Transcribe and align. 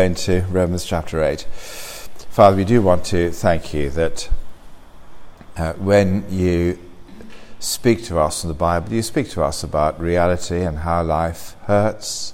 into 0.00 0.42
Romans 0.42 0.84
chapter 0.84 1.24
8. 1.24 1.40
Father, 2.30 2.56
we 2.56 2.64
do 2.64 2.80
want 2.80 3.04
to 3.06 3.32
thank 3.32 3.74
you 3.74 3.90
that 3.90 4.30
uh, 5.56 5.72
when 5.72 6.24
you 6.30 6.78
speak 7.58 8.04
to 8.04 8.16
us 8.16 8.44
in 8.44 8.48
the 8.48 8.54
Bible, 8.54 8.92
you 8.92 9.02
speak 9.02 9.28
to 9.30 9.42
us 9.42 9.64
about 9.64 9.98
reality 10.00 10.62
and 10.62 10.78
how 10.78 11.02
life 11.02 11.56
hurts. 11.64 12.32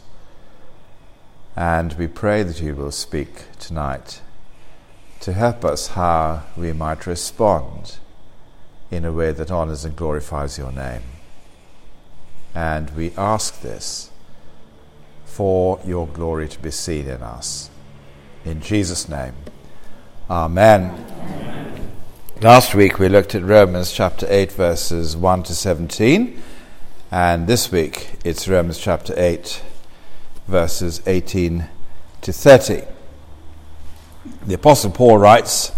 And 1.57 1.95
we 1.95 2.07
pray 2.07 2.43
that 2.43 2.61
you 2.61 2.75
will 2.75 2.91
speak 2.91 3.45
tonight 3.59 4.21
to 5.21 5.33
help 5.33 5.65
us 5.65 5.87
how 5.87 6.43
we 6.59 6.75
might 6.75 7.07
respond 7.07 7.97
in 8.91 9.07
a 9.07 9.13
way 9.13 9.33
that 9.33 9.51
honors 9.51 9.87
and 9.87 9.97
glorifies 9.97 10.59
your 10.59 10.71
name. 10.71 11.05
And 12.55 12.91
we 12.91 13.13
ask 13.17 13.63
this 13.63 14.11
for 15.35 15.81
your 15.85 16.07
glory 16.07 16.47
to 16.47 16.61
be 16.61 16.71
seen 16.71 17.09
in 17.09 17.21
us. 17.21 17.69
In 18.45 18.61
Jesus' 18.61 19.09
name, 19.09 19.35
Amen. 20.31 20.93
Amen. 20.93 21.91
Last 22.41 22.73
week 22.73 23.01
we 23.01 23.09
looked 23.09 23.35
at 23.35 23.43
Romans 23.43 23.91
chapter 23.91 24.29
8, 24.31 24.53
verses 24.53 25.17
1 25.17 25.43
to 25.43 25.53
17, 25.53 26.41
and 27.11 27.49
this 27.49 27.73
week 27.73 28.11
it's 28.25 28.47
Romans 28.47 28.79
chapter 28.79 29.13
8, 29.17 29.61
verses 30.47 31.03
18 31.05 31.67
to 32.21 32.33
30. 32.33 32.83
The 34.47 34.55
Apostle 34.55 34.93
Paul 34.93 35.19
writes, 35.19 35.73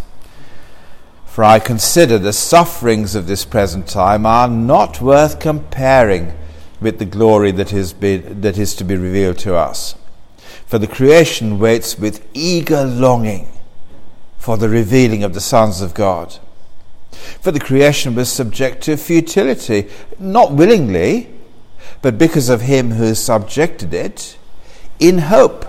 For 1.24 1.42
I 1.42 1.60
consider 1.60 2.18
the 2.18 2.34
sufferings 2.34 3.14
of 3.14 3.26
this 3.26 3.46
present 3.46 3.88
time 3.88 4.26
are 4.26 4.48
not 4.48 5.00
worth 5.00 5.40
comparing 5.40 6.34
with 6.80 6.98
the 6.98 7.04
glory 7.04 7.50
that 7.52 7.72
is, 7.72 7.92
be, 7.92 8.16
that 8.16 8.58
is 8.58 8.74
to 8.76 8.84
be 8.84 8.96
revealed 8.96 9.38
to 9.38 9.54
us. 9.54 9.94
For 10.66 10.78
the 10.78 10.86
creation 10.86 11.58
waits 11.58 11.98
with 11.98 12.26
eager 12.34 12.84
longing 12.84 13.48
for 14.38 14.56
the 14.56 14.68
revealing 14.68 15.24
of 15.24 15.34
the 15.34 15.40
sons 15.40 15.80
of 15.80 15.94
God. 15.94 16.38
For 17.40 17.50
the 17.50 17.60
creation 17.60 18.14
was 18.14 18.30
subject 18.30 18.82
to 18.84 18.96
futility, 18.96 19.88
not 20.18 20.52
willingly, 20.52 21.30
but 22.02 22.18
because 22.18 22.48
of 22.48 22.60
him 22.60 22.92
who 22.92 23.14
subjected 23.14 23.92
it, 23.92 24.38
in 25.00 25.18
hope 25.18 25.66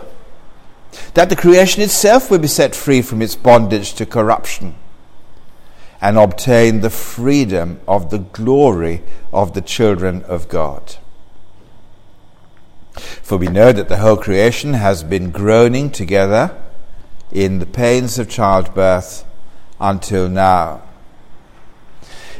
that 1.13 1.29
the 1.29 1.35
creation 1.35 1.81
itself 1.81 2.29
will 2.29 2.39
be 2.39 2.47
set 2.47 2.75
free 2.75 3.01
from 3.01 3.21
its 3.21 3.35
bondage 3.35 3.93
to 3.93 4.05
corruption 4.05 4.75
and 6.01 6.17
obtain 6.17 6.81
the 6.81 6.89
freedom 6.89 7.79
of 7.87 8.09
the 8.09 8.19
glory 8.19 9.01
of 9.33 9.53
the 9.53 9.61
children 9.61 10.23
of 10.23 10.47
God. 10.47 10.95
For 12.93 13.37
we 13.37 13.47
know 13.47 13.71
that 13.71 13.89
the 13.89 13.97
whole 13.97 14.17
creation 14.17 14.73
has 14.73 15.03
been 15.03 15.31
groaning 15.31 15.91
together 15.91 16.55
in 17.31 17.59
the 17.59 17.65
pains 17.65 18.17
of 18.19 18.29
childbirth 18.29 19.25
until 19.79 20.29
now. 20.29 20.83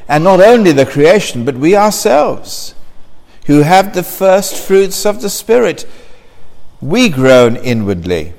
And 0.08 0.24
not 0.24 0.40
only 0.40 0.72
the 0.72 0.86
creation, 0.86 1.44
but 1.44 1.56
we 1.56 1.76
ourselves, 1.76 2.74
who 3.46 3.62
have 3.62 3.94
the 3.94 4.04
first 4.04 4.56
fruits 4.56 5.06
of 5.06 5.22
the 5.22 5.30
Spirit, 5.30 5.86
we 6.80 7.10
groan 7.10 7.56
inwardly 7.58 8.34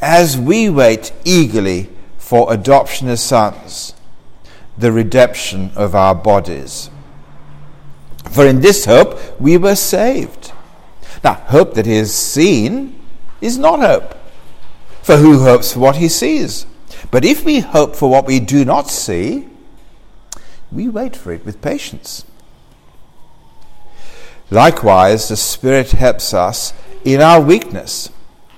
as 0.00 0.36
we 0.36 0.68
wait 0.68 1.12
eagerly 1.24 1.88
for 2.18 2.52
adoption 2.52 3.08
as 3.08 3.22
sons 3.22 3.94
the 4.76 4.92
redemption 4.92 5.70
of 5.76 5.94
our 5.94 6.14
bodies. 6.14 6.90
For 8.30 8.46
in 8.46 8.60
this 8.60 8.84
hope 8.86 9.40
we 9.40 9.56
were 9.56 9.76
saved. 9.76 10.52
Now, 11.22 11.34
hope 11.34 11.74
that 11.74 11.86
is 11.86 12.14
seen 12.14 12.98
is 13.40 13.58
not 13.58 13.80
hope. 13.80 14.14
For 15.02 15.16
who 15.16 15.40
hopes 15.40 15.72
for 15.72 15.80
what 15.80 15.96
he 15.96 16.08
sees? 16.08 16.66
But 17.10 17.24
if 17.24 17.44
we 17.44 17.60
hope 17.60 17.96
for 17.96 18.10
what 18.10 18.26
we 18.26 18.40
do 18.40 18.64
not 18.64 18.88
see, 18.88 19.48
we 20.70 20.88
wait 20.88 21.14
for 21.16 21.32
it 21.32 21.44
with 21.44 21.60
patience. 21.60 22.24
Likewise, 24.50 25.28
the 25.28 25.36
Spirit 25.36 25.92
helps 25.92 26.32
us 26.32 26.72
in 27.04 27.20
our 27.20 27.40
weakness, 27.40 28.10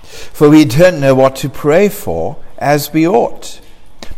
for 0.03 0.51
we 0.51 0.65
don't 0.65 1.01
know 1.01 1.15
what 1.15 1.37
to 1.37 1.49
pray 1.49 1.89
for 1.89 2.37
as 2.59 2.93
we 2.93 3.07
ought. 3.07 3.61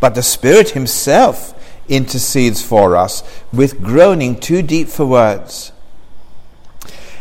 But 0.01 0.15
the 0.15 0.23
Spirit 0.23 0.71
Himself 0.71 1.55
intercedes 1.89 2.63
for 2.63 2.97
us 2.97 3.23
with 3.53 3.83
groaning 3.83 4.39
too 4.39 4.63
deep 4.63 4.89
for 4.89 5.07
words. 5.07 5.73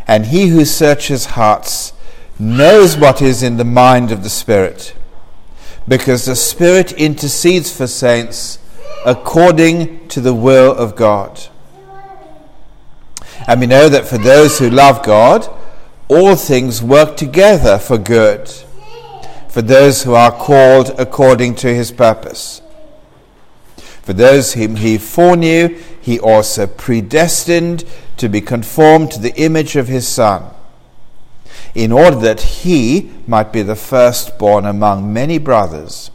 And 0.07 0.27
he 0.27 0.47
who 0.47 0.65
searches 0.65 1.25
hearts 1.25 1.93
knows 2.37 2.97
what 2.97 3.21
is 3.21 3.41
in 3.41 3.57
the 3.57 3.63
mind 3.63 4.11
of 4.11 4.23
the 4.23 4.29
Spirit, 4.29 4.93
because 5.87 6.25
the 6.25 6.35
Spirit 6.35 6.91
intercedes 6.93 7.75
for 7.75 7.87
saints 7.87 8.59
according 9.05 10.07
to 10.09 10.19
the 10.21 10.33
will 10.33 10.71
of 10.71 10.95
God. 10.95 11.47
And 13.47 13.61
we 13.61 13.67
know 13.67 13.89
that 13.89 14.07
for 14.07 14.17
those 14.17 14.59
who 14.59 14.69
love 14.69 15.03
God, 15.03 15.47
all 16.07 16.35
things 16.35 16.81
work 16.81 17.15
together 17.17 17.77
for 17.77 17.97
good, 17.97 18.51
for 19.49 19.61
those 19.61 20.03
who 20.03 20.13
are 20.13 20.31
called 20.31 20.93
according 20.99 21.55
to 21.55 21.73
his 21.73 21.91
purpose. 21.91 22.61
For 24.05 24.13
those 24.13 24.53
whom 24.53 24.75
he 24.75 24.99
foreknew, 24.99 25.81
he 25.99 26.19
also 26.19 26.67
predestined 26.67 27.83
to 28.17 28.29
be 28.29 28.39
conformed 28.39 29.11
to 29.11 29.19
the 29.19 29.35
image 29.35 29.75
of 29.75 29.87
his 29.87 30.07
Son, 30.07 30.53
in 31.73 31.91
order 31.91 32.17
that 32.17 32.41
he 32.41 33.11
might 33.25 33.51
be 33.51 33.63
the 33.63 33.75
firstborn 33.75 34.65
among 34.65 35.11
many 35.11 35.39
brothers. 35.39 36.11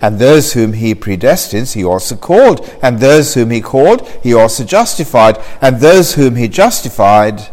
And 0.00 0.18
those 0.18 0.54
whom 0.54 0.72
he 0.72 0.94
predestines, 0.94 1.74
he 1.74 1.84
also 1.84 2.16
called. 2.16 2.66
And 2.82 2.98
those 2.98 3.34
whom 3.34 3.50
he 3.50 3.60
called, 3.60 4.08
he 4.22 4.32
also 4.32 4.64
justified. 4.64 5.38
And 5.60 5.80
those 5.80 6.14
whom 6.14 6.36
he 6.36 6.48
justified, 6.48 7.48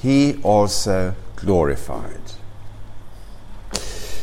he 0.00 0.40
also 0.42 1.14
glorified. 1.36 2.27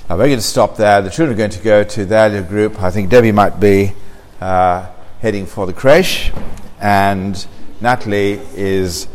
Now 0.07 0.17
we're 0.17 0.27
going 0.27 0.37
to 0.37 0.43
stop 0.43 0.77
there. 0.77 1.01
The 1.01 1.09
children 1.09 1.33
are 1.33 1.37
going 1.39 1.49
to 1.49 1.63
go 1.63 1.83
to 1.83 2.05
their 2.05 2.29
little 2.29 2.47
group. 2.47 2.79
I 2.79 2.91
think 2.91 3.09
Debbie 3.09 3.31
might 3.31 3.59
be 3.59 3.93
uh, 4.39 4.87
heading 5.19 5.47
for 5.47 5.65
the 5.65 5.73
creche, 5.73 6.31
and 6.79 7.47
Natalie 7.81 8.39
is 8.53 9.07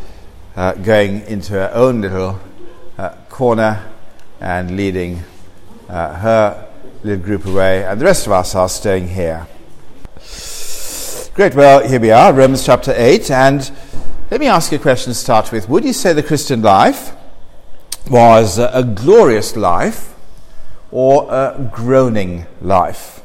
uh, 0.57 0.73
going 0.73 1.21
into 1.27 1.53
her 1.53 1.71
own 1.73 2.01
little 2.01 2.41
uh, 2.99 3.11
corner 3.29 3.89
and 4.41 4.77
leading 4.77 5.23
uh, 5.89 6.13
her 6.17 6.69
little 7.05 7.25
group 7.25 7.47
away, 7.47 7.85
and 7.85 8.01
the 8.01 8.05
rest 8.05 8.27
of 8.27 8.33
us 8.33 8.57
are 8.57 8.69
staying 8.69 9.07
here. 9.07 9.47
Great. 11.35 11.55
Well, 11.55 11.87
here 11.87 12.01
we 12.01 12.11
are, 12.11 12.33
Romans 12.33 12.67
chapter 12.67 12.93
8, 12.97 13.31
and 13.31 13.71
let 14.29 14.41
me 14.41 14.49
ask 14.49 14.73
you 14.73 14.79
a 14.79 14.83
question 14.83 15.13
to 15.13 15.19
start 15.19 15.53
with. 15.53 15.69
Would 15.69 15.85
you 15.85 15.93
say 15.93 16.15
the 16.15 16.25
Christian 16.25 16.63
life 16.63 17.13
was 18.11 18.59
a 18.59 18.83
glorious 18.83 19.55
life? 19.55 20.11
Or 20.93 21.27
a 21.31 21.71
groaning 21.73 22.47
life. 22.61 23.23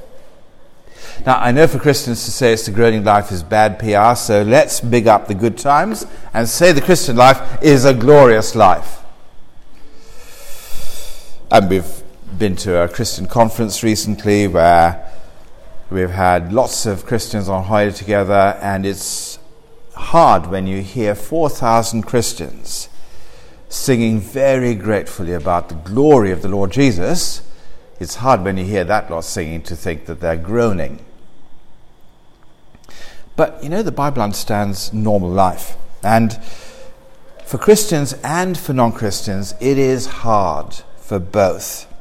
Now, 1.25 1.37
I 1.39 1.51
know 1.51 1.67
for 1.67 1.79
Christians 1.79 2.25
to 2.25 2.31
say 2.31 2.53
it's 2.53 2.65
the 2.65 2.71
groaning 2.71 3.03
life 3.03 3.31
is 3.31 3.41
bad 3.41 3.79
PR, 3.79 4.15
so 4.15 4.43
let's 4.43 4.81
big 4.81 5.07
up 5.07 5.27
the 5.27 5.33
good 5.33 5.57
times 5.57 6.05
and 6.33 6.47
say 6.47 6.71
the 6.71 6.81
Christian 6.81 7.15
life 7.15 7.63
is 7.63 7.85
a 7.85 7.93
glorious 7.93 8.55
life. 8.55 9.01
And 11.49 11.69
we've 11.69 12.03
been 12.37 12.55
to 12.57 12.83
a 12.83 12.89
Christian 12.89 13.27
conference 13.27 13.81
recently 13.81 14.47
where 14.47 15.09
we've 15.89 16.09
had 16.09 16.51
lots 16.51 16.85
of 16.85 17.05
Christians 17.05 17.47
on 17.47 17.63
holiday 17.63 17.95
together, 17.95 18.57
and 18.61 18.85
it's 18.85 19.39
hard 19.95 20.47
when 20.47 20.67
you 20.67 20.81
hear 20.81 21.15
4,000 21.15 22.03
Christians 22.03 22.89
singing 23.69 24.19
very 24.19 24.75
gratefully 24.75 25.33
about 25.33 25.69
the 25.69 25.75
glory 25.75 26.31
of 26.31 26.41
the 26.41 26.49
Lord 26.49 26.71
Jesus 26.71 27.41
it's 27.99 28.15
hard 28.15 28.43
when 28.43 28.57
you 28.57 28.65
hear 28.65 28.83
that 28.83 29.09
lot 29.09 29.23
singing 29.23 29.61
to 29.63 29.75
think 29.75 30.05
that 30.05 30.19
they're 30.19 30.37
groaning. 30.37 31.03
But 33.35 33.63
you 33.63 33.69
know, 33.69 33.83
the 33.83 33.91
Bible 33.91 34.21
understands 34.21 34.93
normal 34.93 35.29
life. 35.29 35.75
And 36.03 36.39
for 37.45 37.57
Christians 37.57 38.13
and 38.23 38.57
for 38.57 38.73
non 38.73 38.91
Christians, 38.91 39.53
it 39.59 39.77
is 39.77 40.07
hard 40.07 40.75
for 40.97 41.19
both. 41.19 41.91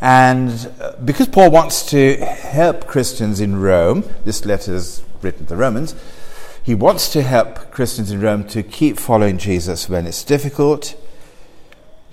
And 0.00 0.72
uh, 0.80 0.92
because 1.04 1.28
Paul 1.28 1.50
wants 1.50 1.84
to 1.90 2.16
help 2.16 2.86
Christians 2.86 3.40
in 3.40 3.60
Rome, 3.60 4.04
this 4.24 4.44
letter 4.46 4.74
is 4.74 5.02
written 5.20 5.40
to 5.40 5.50
the 5.50 5.56
Romans, 5.56 5.94
he 6.62 6.74
wants 6.74 7.12
to 7.12 7.22
help 7.22 7.70
Christians 7.70 8.10
in 8.10 8.20
Rome 8.20 8.46
to 8.48 8.62
keep 8.62 8.98
following 8.98 9.38
Jesus 9.38 9.88
when 9.88 10.06
it's 10.06 10.24
difficult 10.24 10.94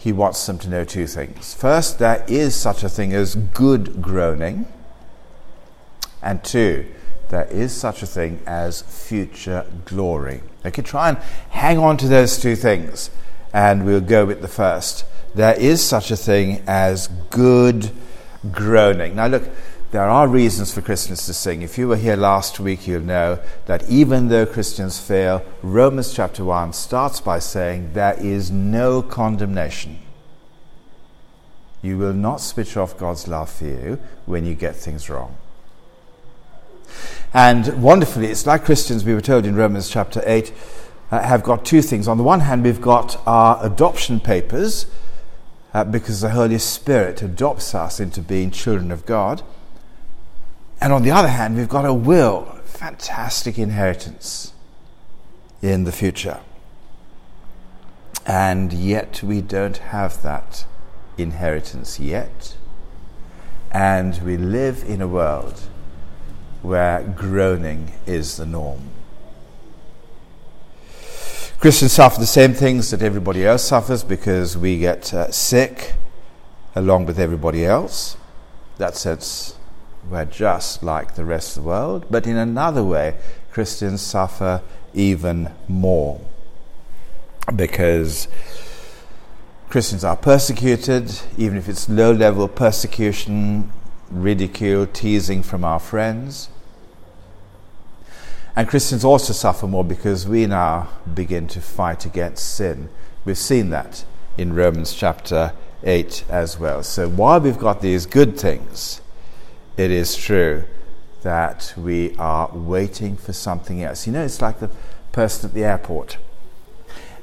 he 0.07 0.13
wants 0.13 0.45
them 0.45 0.57
to 0.57 0.69
know 0.69 0.85
two 0.85 1.05
things. 1.05 1.53
First, 1.53 1.99
there 1.99 2.23
is 2.29 2.55
such 2.55 2.81
a 2.81 2.87
thing 2.87 3.11
as 3.13 3.35
good 3.35 4.01
groaning. 4.01 4.65
And 6.21 6.41
two, 6.45 6.85
there 7.27 7.43
is 7.47 7.75
such 7.75 8.01
a 8.03 8.05
thing 8.05 8.39
as 8.47 8.83
future 8.83 9.65
glory. 9.83 10.43
Okay, 10.65 10.81
try 10.81 11.09
and 11.09 11.17
hang 11.49 11.77
on 11.77 11.97
to 11.97 12.07
those 12.07 12.39
two 12.39 12.55
things, 12.55 13.09
and 13.51 13.85
we'll 13.85 13.99
go 13.99 14.25
with 14.25 14.41
the 14.41 14.47
first. 14.47 15.03
there 15.35 15.59
is 15.59 15.83
such 15.83 16.09
a 16.09 16.15
thing 16.15 16.63
as 16.65 17.09
good 17.29 17.91
groaning. 18.49 19.17
Now, 19.17 19.27
look, 19.27 19.43
there 19.91 20.09
are 20.09 20.27
reasons 20.27 20.73
for 20.73 20.81
Christians 20.81 21.25
to 21.25 21.33
sing. 21.33 21.61
If 21.61 21.77
you 21.77 21.87
were 21.87 21.95
here 21.95 22.17
last 22.17 22.59
week, 22.59 22.87
you'll 22.87 23.01
know 23.01 23.39
that 23.67 23.89
even 23.89 24.27
though 24.27 24.45
Christians 24.45 24.99
fail, 24.99 25.45
Romans 25.63 26.13
chapter 26.13 26.43
1 26.43 26.73
starts 26.73 27.21
by 27.21 27.39
saying 27.39 27.93
there 27.93 28.15
is 28.19 28.51
no 28.51 29.01
condemnation. 29.01 29.99
You 31.81 31.97
will 31.97 32.13
not 32.13 32.41
switch 32.41 32.75
off 32.75 32.97
God's 32.97 33.27
love 33.27 33.49
for 33.49 33.65
you 33.65 33.99
when 34.25 34.45
you 34.45 34.55
get 34.55 34.75
things 34.75 35.09
wrong. 35.09 35.37
And 37.33 37.81
wonderfully, 37.81 38.27
it's 38.27 38.45
like 38.45 38.65
Christians, 38.65 39.05
we 39.05 39.13
were 39.13 39.21
told 39.21 39.45
in 39.45 39.55
Romans 39.55 39.89
chapter 39.89 40.21
8, 40.25 40.53
uh, 41.11 41.21
have 41.21 41.43
got 41.43 41.63
two 41.63 41.81
things. 41.81 42.07
On 42.07 42.17
the 42.17 42.23
one 42.23 42.41
hand, 42.41 42.63
we've 42.63 42.81
got 42.81 43.21
our 43.25 43.65
adoption 43.65 44.19
papers, 44.19 44.85
uh, 45.73 45.83
because 45.83 46.21
the 46.21 46.31
Holy 46.31 46.57
Spirit 46.57 47.21
adopts 47.21 47.73
us 47.75 47.99
into 47.99 48.21
being 48.21 48.51
children 48.51 48.91
of 48.91 49.05
God. 49.05 49.43
And 50.79 50.93
on 50.93 51.03
the 51.03 51.11
other 51.11 51.27
hand, 51.27 51.55
we've 51.55 51.69
got 51.69 51.85
a 51.85 51.93
will, 51.93 52.45
fantastic 52.65 53.57
inheritance 53.57 54.53
in 55.61 55.83
the 55.83 55.91
future. 55.91 56.39
And 58.25 58.71
yet 58.73 59.23
we 59.23 59.41
don't 59.41 59.77
have 59.77 60.21
that 60.21 60.65
inheritance 61.17 61.99
yet. 61.99 62.55
And 63.71 64.21
we 64.23 64.37
live 64.37 64.83
in 64.83 65.01
a 65.01 65.07
world 65.07 65.61
where 66.61 67.03
groaning 67.03 67.93
is 68.05 68.37
the 68.37 68.45
norm. 68.45 68.91
Christians 71.59 71.93
suffer 71.93 72.19
the 72.19 72.27
same 72.27 72.53
things 72.53 72.91
that 72.91 73.01
everybody 73.01 73.45
else 73.45 73.63
suffers 73.63 74.03
because 74.03 74.55
we 74.55 74.77
get 74.77 75.11
uh, 75.11 75.31
sick 75.31 75.95
along 76.75 77.07
with 77.07 77.19
everybody 77.19 77.65
else. 77.65 78.15
That 78.77 78.95
sense, 78.95 79.56
we're 80.09 80.25
just 80.25 80.83
like 80.83 81.15
the 81.15 81.25
rest 81.25 81.57
of 81.57 81.63
the 81.63 81.69
world. 81.69 82.05
But 82.09 82.27
in 82.27 82.37
another 82.37 82.83
way, 82.83 83.17
Christians 83.51 84.01
suffer 84.01 84.61
even 84.93 85.51
more 85.67 86.21
because 87.55 88.27
Christians 89.69 90.03
are 90.03 90.15
persecuted, 90.15 91.11
even 91.37 91.57
if 91.57 91.67
it's 91.67 91.89
low 91.89 92.11
level 92.11 92.47
persecution, 92.47 93.71
ridicule, 94.09 94.87
teasing 94.87 95.43
from 95.43 95.63
our 95.63 95.79
friends. 95.79 96.49
And 98.55 98.67
Christians 98.67 99.03
also 99.03 99.33
suffer 99.33 99.67
more 99.67 99.83
because 99.83 100.27
we 100.27 100.47
now 100.47 100.89
begin 101.13 101.47
to 101.49 101.61
fight 101.61 102.05
against 102.05 102.55
sin. 102.55 102.89
We've 103.23 103.37
seen 103.37 103.69
that 103.71 104.03
in 104.37 104.53
Romans 104.53 104.93
chapter 104.93 105.53
8 105.83 106.25
as 106.29 106.57
well. 106.57 106.81
So 106.81 107.07
while 107.09 107.39
we've 107.39 107.57
got 107.57 107.81
these 107.81 108.05
good 108.05 108.39
things, 108.39 109.01
it 109.77 109.91
is 109.91 110.15
true 110.15 110.65
that 111.21 111.73
we 111.77 112.15
are 112.17 112.49
waiting 112.53 113.15
for 113.15 113.33
something 113.33 113.83
else. 113.83 114.07
You 114.07 114.13
know, 114.13 114.23
it's 114.23 114.41
like 114.41 114.59
the 114.59 114.69
person 115.11 115.49
at 115.49 115.53
the 115.53 115.63
airport 115.63 116.17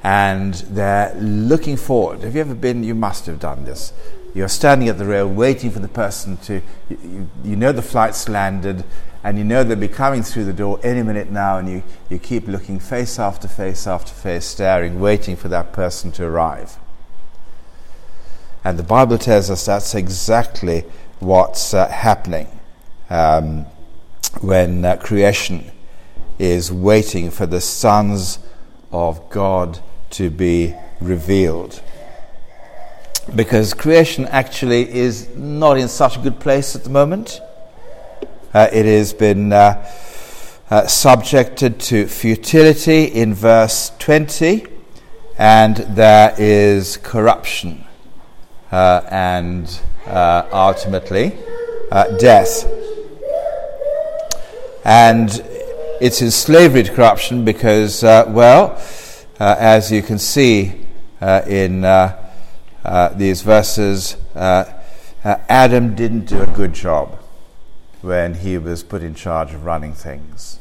and 0.03 0.53
they're 0.69 1.15
looking 1.15 1.77
forward. 1.77 2.21
Have 2.21 2.35
you 2.35 2.41
ever 2.41 2.53
been? 2.53 2.83
You 2.83 2.93
must 2.93 3.25
have 3.25 3.39
done 3.39 3.65
this. 3.65 3.91
You're 4.35 4.49
standing 4.49 4.87
at 4.87 4.97
the 4.97 5.05
rail 5.05 5.27
waiting 5.27 5.71
for 5.71 5.79
the 5.79 5.87
person 5.87 6.37
to, 6.37 6.61
you, 6.89 7.27
you 7.43 7.55
know 7.55 7.71
the 7.71 7.81
flight's 7.81 8.29
landed 8.29 8.83
and 9.23 9.39
you 9.39 9.43
know 9.43 9.63
they'll 9.63 9.75
be 9.75 9.87
coming 9.87 10.21
through 10.21 10.45
the 10.45 10.53
door 10.53 10.79
any 10.83 11.01
minute 11.01 11.31
now, 11.31 11.57
and 11.57 11.67
you, 11.67 11.81
you 12.11 12.19
keep 12.19 12.47
looking 12.47 12.79
face 12.79 13.17
after 13.17 13.47
face 13.47 13.87
after 13.87 14.13
face, 14.13 14.45
staring, 14.45 14.99
waiting 14.99 15.35
for 15.35 15.47
that 15.47 15.73
person 15.73 16.11
to 16.11 16.23
arrive. 16.23 16.77
And 18.63 18.77
the 18.77 18.83
Bible 18.83 19.17
tells 19.17 19.49
us 19.49 19.65
that's 19.65 19.95
exactly 19.95 20.83
what's 21.25 21.73
uh, 21.73 21.87
happening 21.87 22.47
um, 23.09 23.65
when 24.41 24.85
uh, 24.85 24.95
creation 24.97 25.71
is 26.37 26.71
waiting 26.71 27.31
for 27.31 27.45
the 27.45 27.61
sons 27.61 28.39
of 28.91 29.29
God 29.29 29.79
to 30.11 30.29
be 30.29 30.75
revealed. 31.01 31.81
Because 33.35 33.73
creation 33.73 34.25
actually 34.27 34.93
is 34.93 35.35
not 35.35 35.77
in 35.77 35.87
such 35.87 36.17
a 36.17 36.19
good 36.19 36.39
place 36.39 36.75
at 36.75 36.83
the 36.83 36.89
moment. 36.89 37.41
Uh, 38.53 38.67
it 38.71 38.85
has 38.85 39.13
been 39.13 39.51
uh, 39.51 39.91
uh, 40.69 40.85
subjected 40.87 41.79
to 41.79 42.07
futility 42.07 43.05
in 43.05 43.33
verse 43.33 43.91
20, 43.99 44.67
and 45.37 45.77
there 45.77 46.35
is 46.37 46.97
corruption 46.97 47.83
uh, 48.71 49.01
and 49.09 49.81
uh, 50.07 50.47
ultimately 50.51 51.33
uh, 51.91 52.17
death. 52.17 52.65
And 54.83 55.29
it's 55.99 56.21
in 56.21 56.31
slavery 56.31 56.83
to 56.83 56.93
corruption 56.93 57.43
because, 57.43 58.03
well, 58.03 58.81
uh, 59.39 59.55
as 59.59 59.91
you 59.91 60.01
can 60.01 60.17
see 60.17 60.85
uh, 61.19 61.41
in 61.45 61.83
uh, 61.83 63.13
these 63.15 63.41
verses, 63.41 64.15
Adam 64.35 65.95
didn't 65.95 66.25
do 66.25 66.41
a 66.41 66.47
good 66.47 66.73
job 66.73 67.19
when 68.01 68.35
he 68.35 68.57
was 68.57 68.83
put 68.83 69.01
in 69.01 69.15
charge 69.15 69.53
of 69.53 69.65
running 69.65 69.93
things. 69.93 70.59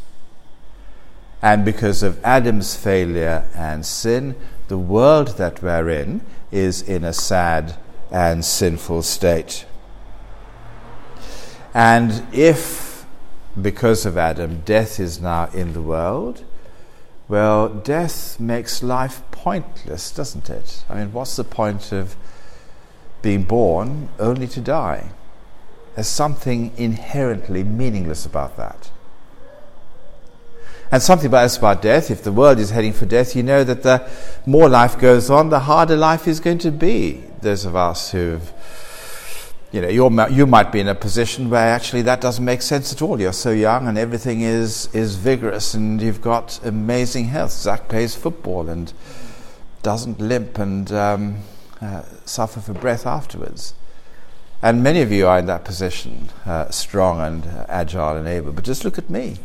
And 1.42 1.64
because 1.64 2.02
of 2.02 2.24
Adam's 2.24 2.74
failure 2.74 3.46
and 3.54 3.84
sin, 3.84 4.34
the 4.68 4.78
world 4.78 5.36
that 5.36 5.62
we're 5.62 5.90
in 5.90 6.22
is 6.50 6.80
in 6.80 7.04
a 7.04 7.12
sad 7.12 7.76
and 8.14 8.44
sinful 8.44 9.02
state. 9.02 9.66
And 11.74 12.24
if, 12.32 13.04
because 13.60 14.06
of 14.06 14.16
Adam, 14.16 14.60
death 14.64 15.00
is 15.00 15.20
now 15.20 15.50
in 15.52 15.72
the 15.72 15.82
world, 15.82 16.44
well, 17.26 17.68
death 17.68 18.38
makes 18.38 18.84
life 18.84 19.20
pointless, 19.32 20.12
doesn't 20.12 20.48
it? 20.48 20.84
I 20.88 20.94
mean, 20.94 21.12
what's 21.12 21.34
the 21.34 21.42
point 21.42 21.90
of 21.90 22.14
being 23.20 23.42
born 23.42 24.10
only 24.20 24.46
to 24.46 24.60
die? 24.60 25.10
There's 25.96 26.06
something 26.06 26.70
inherently 26.76 27.64
meaningless 27.64 28.24
about 28.24 28.56
that. 28.56 28.92
And 30.92 31.02
something 31.02 31.26
about, 31.26 31.46
us 31.46 31.56
about 31.56 31.82
death, 31.82 32.12
if 32.12 32.22
the 32.22 32.30
world 32.30 32.60
is 32.60 32.70
heading 32.70 32.92
for 32.92 33.06
death, 33.06 33.34
you 33.34 33.42
know 33.42 33.64
that 33.64 33.82
the 33.82 34.08
more 34.46 34.68
life 34.68 35.00
goes 35.00 35.30
on, 35.30 35.48
the 35.48 35.60
harder 35.60 35.96
life 35.96 36.28
is 36.28 36.38
going 36.38 36.58
to 36.58 36.70
be. 36.70 37.24
Those 37.44 37.66
of 37.66 37.76
us 37.76 38.10
who've 38.10 38.52
you 39.70 39.80
know, 39.80 39.88
you're, 39.88 40.30
you 40.30 40.46
might 40.46 40.70
be 40.70 40.78
in 40.78 40.86
a 40.86 40.94
position 40.94 41.50
where 41.50 41.68
actually 41.68 42.02
that 42.02 42.20
doesn't 42.20 42.44
make 42.44 42.62
sense 42.62 42.92
at 42.92 43.02
all. 43.02 43.20
You're 43.20 43.32
so 43.32 43.50
young 43.50 43.88
and 43.88 43.98
everything 43.98 44.40
is, 44.40 44.88
is 44.94 45.16
vigorous 45.16 45.74
and 45.74 46.00
you've 46.00 46.22
got 46.22 46.64
amazing 46.64 47.24
health. 47.24 47.50
Zach 47.50 47.88
plays 47.88 48.14
football 48.14 48.68
and 48.68 48.92
doesn't 49.82 50.20
limp 50.20 50.58
and 50.58 50.92
um, 50.92 51.38
uh, 51.82 52.04
suffer 52.24 52.60
for 52.60 52.72
breath 52.72 53.04
afterwards. 53.04 53.74
And 54.62 54.82
many 54.82 55.02
of 55.02 55.10
you 55.10 55.26
are 55.26 55.40
in 55.40 55.46
that 55.46 55.64
position, 55.64 56.30
uh, 56.46 56.70
strong 56.70 57.20
and 57.20 57.44
uh, 57.44 57.66
agile 57.68 58.16
and 58.16 58.28
able. 58.28 58.52
But 58.52 58.64
just 58.64 58.84
look 58.84 58.96
at 58.96 59.10
me. 59.10 59.38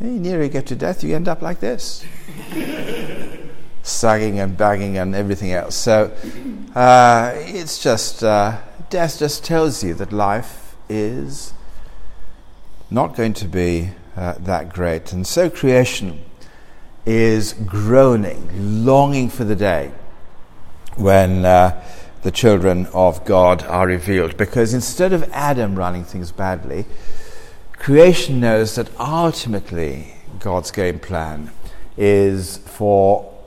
You 0.00 0.48
get 0.48 0.66
to 0.68 0.76
death, 0.76 1.02
you 1.02 1.16
end 1.16 1.26
up 1.26 1.42
like 1.42 1.58
this. 1.58 2.06
Sagging 3.88 4.38
and 4.38 4.56
bagging 4.56 4.98
and 4.98 5.14
everything 5.14 5.52
else. 5.52 5.74
So 5.74 6.12
uh, 6.74 7.32
it's 7.34 7.82
just 7.82 8.22
uh, 8.22 8.60
death 8.90 9.18
just 9.18 9.44
tells 9.44 9.82
you 9.82 9.94
that 9.94 10.12
life 10.12 10.76
is 10.88 11.52
not 12.90 13.16
going 13.16 13.32
to 13.34 13.46
be 13.46 13.90
uh, 14.16 14.34
that 14.40 14.72
great. 14.72 15.12
And 15.12 15.26
so 15.26 15.48
creation 15.48 16.20
is 17.06 17.52
groaning, 17.52 18.84
longing 18.84 19.30
for 19.30 19.44
the 19.44 19.56
day 19.56 19.92
when 20.96 21.44
uh, 21.44 21.82
the 22.22 22.30
children 22.30 22.86
of 22.92 23.24
God 23.24 23.62
are 23.64 23.86
revealed. 23.86 24.36
Because 24.36 24.74
instead 24.74 25.12
of 25.12 25.22
Adam 25.32 25.76
running 25.76 26.04
things 26.04 26.32
badly, 26.32 26.84
creation 27.72 28.40
knows 28.40 28.74
that 28.74 28.88
ultimately 29.00 30.14
God's 30.40 30.70
game 30.70 30.98
plan 30.98 31.50
is 31.96 32.58
for 32.58 33.37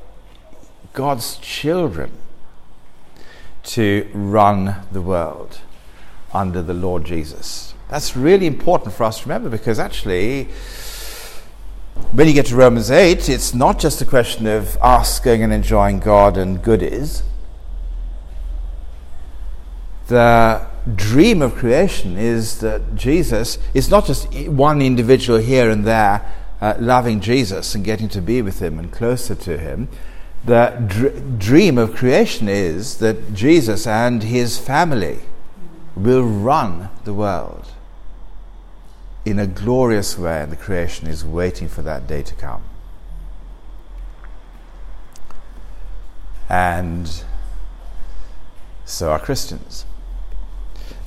God's 0.93 1.37
children 1.37 2.11
to 3.63 4.09
run 4.13 4.75
the 4.91 5.01
world 5.01 5.59
under 6.33 6.61
the 6.61 6.73
Lord 6.73 7.05
Jesus. 7.05 7.73
That's 7.89 8.15
really 8.15 8.47
important 8.47 8.93
for 8.93 9.03
us 9.03 9.19
to 9.19 9.25
remember 9.25 9.49
because 9.49 9.79
actually, 9.79 10.45
when 12.11 12.27
you 12.27 12.33
get 12.33 12.47
to 12.47 12.55
Romans 12.55 12.89
8, 12.89 13.29
it's 13.29 13.53
not 13.53 13.79
just 13.79 14.01
a 14.01 14.05
question 14.05 14.47
of 14.47 14.77
us 14.81 15.19
going 15.19 15.43
and 15.43 15.53
enjoying 15.53 15.99
God 15.99 16.37
and 16.37 16.61
goodies. 16.63 17.23
The 20.07 20.67
dream 20.95 21.41
of 21.41 21.55
creation 21.55 22.17
is 22.17 22.59
that 22.59 22.95
Jesus 22.95 23.57
is 23.73 23.89
not 23.89 24.05
just 24.05 24.33
one 24.47 24.81
individual 24.81 25.39
here 25.39 25.69
and 25.69 25.85
there 25.85 26.33
uh, 26.59 26.75
loving 26.79 27.21
Jesus 27.21 27.75
and 27.75 27.83
getting 27.83 28.09
to 28.09 28.21
be 28.21 28.41
with 28.41 28.61
him 28.61 28.77
and 28.79 28.91
closer 28.91 29.35
to 29.35 29.57
him 29.57 29.89
the 30.43 30.83
dr- 30.87 31.39
dream 31.39 31.77
of 31.77 31.95
creation 31.95 32.49
is 32.49 32.97
that 32.97 33.33
Jesus 33.33 33.85
and 33.85 34.23
his 34.23 34.57
family 34.57 35.19
will 35.95 36.23
run 36.23 36.89
the 37.03 37.13
world 37.13 37.67
in 39.23 39.37
a 39.37 39.45
glorious 39.45 40.17
way, 40.17 40.41
and 40.41 40.51
the 40.51 40.55
creation 40.55 41.07
is 41.07 41.23
waiting 41.23 41.67
for 41.67 41.83
that 41.83 42.07
day 42.07 42.23
to 42.23 42.33
come. 42.33 42.63
And 46.49 47.23
so 48.85 49.11
are 49.11 49.19
Christians. 49.19 49.85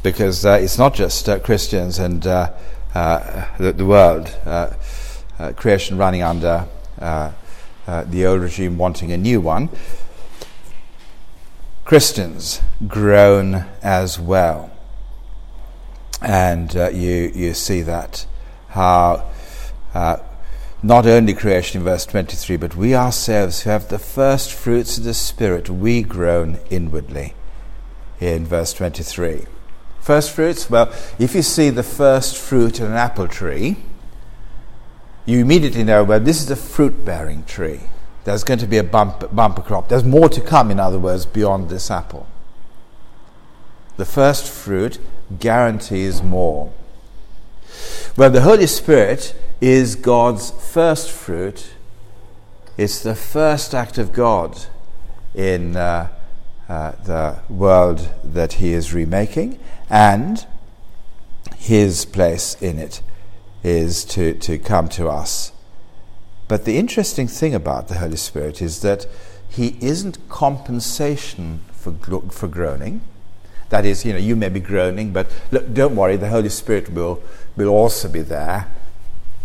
Because 0.03 0.47
uh, 0.47 0.59
it's 0.61 0.79
not 0.79 0.95
just 0.95 1.29
uh, 1.29 1.38
Christians 1.41 1.99
and 1.99 2.26
uh, 2.26 2.53
uh 2.95 3.47
the, 3.59 3.73
the, 3.73 3.85
world, 3.85 4.29
uh, 4.47 4.71
uh, 5.38 5.53
creation 5.53 5.99
running 5.99 6.23
under 6.23 6.69
Uh, 7.87 8.05
the 8.05 8.25
old 8.25 8.41
regime, 8.41 8.79
wanting 8.79 9.12
a 9.12 9.17
new 9.17 9.41
one. 9.41 9.69
Christians 11.85 12.62
groan 12.88 13.67
as 13.83 14.19
well. 14.19 14.71
And 16.23 16.75
uh, 16.75 16.88
you, 16.88 17.31
you 17.35 17.53
see 17.53 17.83
that, 17.83 18.26
how 18.69 19.31
uh, 19.93 20.17
not 20.83 21.07
only 21.07 21.35
creation 21.35 21.81
in 21.81 21.85
verse 21.85 22.07
23, 22.07 22.57
but 22.57 22.75
we 22.75 22.95
ourselves 22.95 23.62
who 23.62 23.71
have 23.71 23.88
the 23.88 23.99
first 23.99 24.53
fruits 24.53 24.97
of 24.97 25.05
the 25.05 25.14
Spirit, 25.14 25.69
we 25.69 26.03
groan 26.03 26.59
inwardly 26.71 27.35
in 28.21 28.47
verse 28.47 28.73
23. 28.73 29.47
First 30.00 30.31
fruits, 30.33 30.69
well, 30.69 30.93
if 31.19 31.35
you 31.35 31.43
see 31.43 31.71
the 31.71 31.83
first 31.83 32.37
fruit 32.37 32.81
in 32.81 32.87
an 32.87 32.93
apple 32.93 33.29
tree, 33.29 33.76
you 35.26 35.40
immediately 35.40 35.85
know, 35.85 36.04
well, 36.04 36.21
this 36.21 36.43
is 36.43 36.50
a 36.50 36.57
fruit 36.57 37.04
bearing 37.04 37.45
tree. 37.45 37.81
There's 38.25 38.45
going 38.45 38.61
to 38.61 38.66
be 38.66 38.78
a 38.78 38.85
bump, 38.85 39.35
bumper 39.35 39.62
crop. 39.62 39.88
There's 39.88 40.04
more 40.04 40.28
to 40.28 40.40
come, 40.40 40.71
in 40.71 40.81
other 40.81 40.99
words, 40.99 41.26
beyond 41.26 41.69
this 41.69 41.90
apple. 41.90 42.26
The 43.97 44.04
first 44.04 44.49
fruit 44.49 44.99
guarantees 45.38 46.23
more. 46.23 46.73
Well, 48.16 48.31
the 48.31 48.43
Holy 48.43 48.66
Spirit 48.66 49.35
is 49.61 49.95
God's 49.95 50.50
first 50.50 51.11
fruit. 51.11 51.75
It's 52.76 53.02
the 53.02 53.14
first 53.14 53.75
act 53.75 53.99
of 53.99 54.12
God 54.12 54.66
in 55.35 55.76
uh, 55.76 56.09
uh, 56.69 56.93
the 57.04 57.38
world 57.49 58.11
that 58.25 58.54
He 58.54 58.73
is 58.73 58.93
remaking, 58.93 59.59
and 59.88 60.47
His 61.57 62.04
place 62.04 62.61
in 62.61 62.78
it 62.78 63.00
is 63.64 64.04
to, 64.04 64.35
to 64.35 64.59
come 64.59 64.88
to 64.90 65.09
us. 65.09 65.50
But 66.47 66.66
the 66.66 66.76
interesting 66.76 67.26
thing 67.26 67.54
about 67.54 67.88
the 67.88 67.94
Holy 67.94 68.16
Spirit 68.16 68.61
is 68.61 68.83
that 68.83 69.06
He 69.49 69.76
isn't 69.80 70.28
compensation 70.28 71.61
for, 71.73 71.92
for 72.30 72.47
groaning. 72.47 73.00
That 73.71 73.87
is, 73.87 74.04
you 74.04 74.12
know, 74.12 74.18
you 74.18 74.37
may 74.37 74.50
be 74.50 74.61
groaning, 74.61 75.12
but 75.12 75.26
look, 75.50 75.73
don't 75.73 75.97
worry, 75.97 76.16
the 76.16 76.28
Holy 76.28 76.50
Spirit 76.50 76.90
will, 76.90 77.23
will 77.56 77.68
also 77.68 78.09
be 78.09 78.21
there 78.21 78.71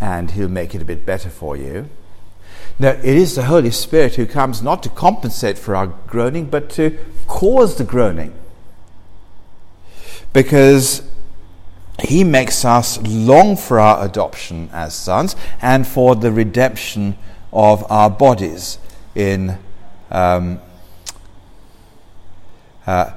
and 0.02 0.32
He'll 0.32 0.50
make 0.50 0.76
it 0.76 0.82
a 0.82 0.86
bit 0.86 1.06
better 1.06 1.30
for 1.30 1.56
you. 1.56 1.90
Now, 2.78 2.90
it 2.92 3.06
is 3.06 3.36
the 3.36 3.46
Holy 3.46 3.72
Spirit 3.72 4.16
who 4.16 4.26
comes 4.26 4.62
not 4.62 4.84
to 4.84 4.90
compensate 4.90 5.58
for 5.58 5.76
our 5.76 5.88
groaning, 5.88 6.50
but 6.50 6.70
to 6.72 6.98
cause 7.28 7.78
the 7.78 7.84
groaning. 7.84 8.34
Because 10.32 11.04
He 12.04 12.24
makes 12.24 12.64
us 12.66 13.02
long 13.02 13.56
for 13.58 13.80
our 13.80 14.06
adoption 14.06 14.70
as 14.72 14.96
sons 14.96 15.36
and 15.62 15.88
for 15.88 16.16
the 16.16 16.32
redemption 16.32 17.18
of 17.52 17.90
our 17.92 18.10
bodies 18.10 18.78
in 19.16 19.58
um, 20.12 20.60
uh, 22.88 23.12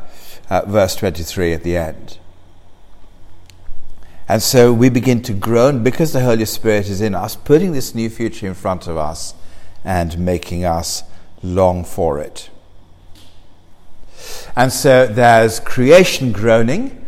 uh, 0.51 0.63
verse 0.67 0.97
23 0.97 1.53
at 1.53 1.63
the 1.63 1.77
end. 1.77 2.19
And 4.29 4.43
so 4.43 4.73
we 4.73 4.89
begin 4.89 5.23
to 5.23 5.33
groan 5.33 5.83
because 5.83 6.13
the 6.13 6.21
Holy 6.21 6.45
Spirit 6.45 6.89
is 6.89 7.01
in 7.01 7.15
us, 7.15 7.37
putting 7.37 7.73
this 7.73 7.95
new 7.95 8.09
future 8.09 8.47
in 8.47 8.55
front 8.55 8.87
of 8.87 8.97
us 8.97 9.35
and 9.85 10.19
making 10.19 10.65
us 10.65 11.03
long 11.43 11.85
for 11.85 12.19
it. 12.19 12.49
And 14.55 14.73
so 14.73 15.07
there's 15.07 15.61
creation 15.61 16.33
groaning, 16.33 17.02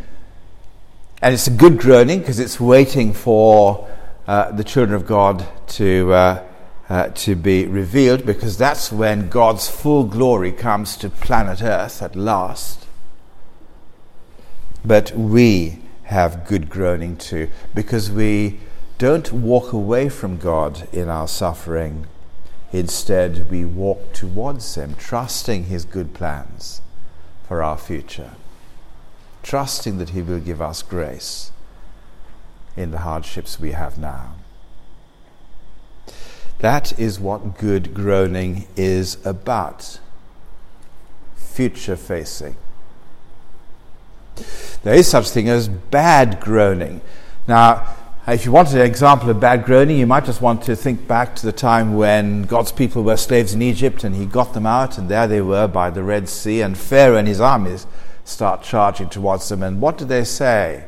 and 1.24 1.32
it's 1.32 1.46
a 1.46 1.50
good 1.50 1.78
groaning 1.78 2.18
because 2.18 2.38
it's 2.38 2.60
waiting 2.60 3.14
for 3.14 3.88
uh, 4.26 4.50
the 4.50 4.62
children 4.62 4.94
of 4.94 5.06
God 5.06 5.48
to, 5.68 6.12
uh, 6.12 6.44
uh, 6.90 7.08
to 7.08 7.34
be 7.34 7.66
revealed, 7.66 8.26
because 8.26 8.58
that's 8.58 8.92
when 8.92 9.30
God's 9.30 9.70
full 9.70 10.04
glory 10.04 10.52
comes 10.52 10.98
to 10.98 11.08
planet 11.08 11.62
Earth 11.62 12.02
at 12.02 12.14
last. 12.14 12.86
But 14.84 15.12
we 15.12 15.78
have 16.02 16.46
good 16.46 16.68
groaning 16.68 17.16
too, 17.16 17.48
because 17.74 18.10
we 18.10 18.60
don't 18.98 19.32
walk 19.32 19.72
away 19.72 20.10
from 20.10 20.36
God 20.36 20.86
in 20.92 21.08
our 21.08 21.26
suffering. 21.26 22.06
Instead, 22.70 23.50
we 23.50 23.64
walk 23.64 24.12
towards 24.12 24.74
Him, 24.74 24.94
trusting 24.96 25.64
His 25.64 25.86
good 25.86 26.12
plans 26.12 26.82
for 27.48 27.62
our 27.62 27.78
future, 27.78 28.32
trusting 29.44 29.98
that 29.98 30.10
He 30.10 30.22
will 30.22 30.40
give 30.40 30.60
us 30.60 30.82
grace 30.82 31.52
in 32.76 32.90
the 32.90 33.00
hardships 33.00 33.60
we 33.60 33.70
have 33.72 33.96
now. 33.96 34.34
That 36.58 36.98
is 36.98 37.20
what 37.20 37.58
good 37.58 37.94
groaning 37.94 38.66
is 38.74 39.24
about 39.24 40.00
future 41.36 41.94
facing. 41.94 42.56
There 44.82 44.94
is 44.94 45.06
such 45.06 45.28
thing 45.28 45.48
as 45.48 45.68
bad 45.68 46.40
groaning. 46.40 47.00
Now, 47.46 47.94
if 48.26 48.46
you 48.46 48.52
wanted 48.52 48.80
an 48.80 48.86
example 48.86 49.28
of 49.28 49.38
bad 49.38 49.64
groaning, 49.64 49.98
you 49.98 50.06
might 50.06 50.24
just 50.24 50.40
want 50.40 50.62
to 50.62 50.74
think 50.74 51.06
back 51.06 51.36
to 51.36 51.46
the 51.46 51.52
time 51.52 51.94
when 51.94 52.42
God's 52.44 52.72
people 52.72 53.04
were 53.04 53.18
slaves 53.18 53.52
in 53.52 53.60
Egypt 53.60 54.02
and 54.02 54.16
He 54.16 54.24
got 54.24 54.54
them 54.54 54.64
out, 54.64 54.96
and 54.96 55.08
there 55.08 55.26
they 55.26 55.42
were 55.42 55.68
by 55.68 55.90
the 55.90 56.02
Red 56.02 56.28
Sea, 56.28 56.62
and 56.62 56.76
Pharaoh 56.76 57.18
and 57.18 57.28
his 57.28 57.40
armies 57.40 57.86
start 58.24 58.62
charging 58.62 59.08
towards 59.08 59.48
them. 59.48 59.62
And 59.62 59.80
what 59.80 59.98
do 59.98 60.04
they 60.04 60.24
say? 60.24 60.84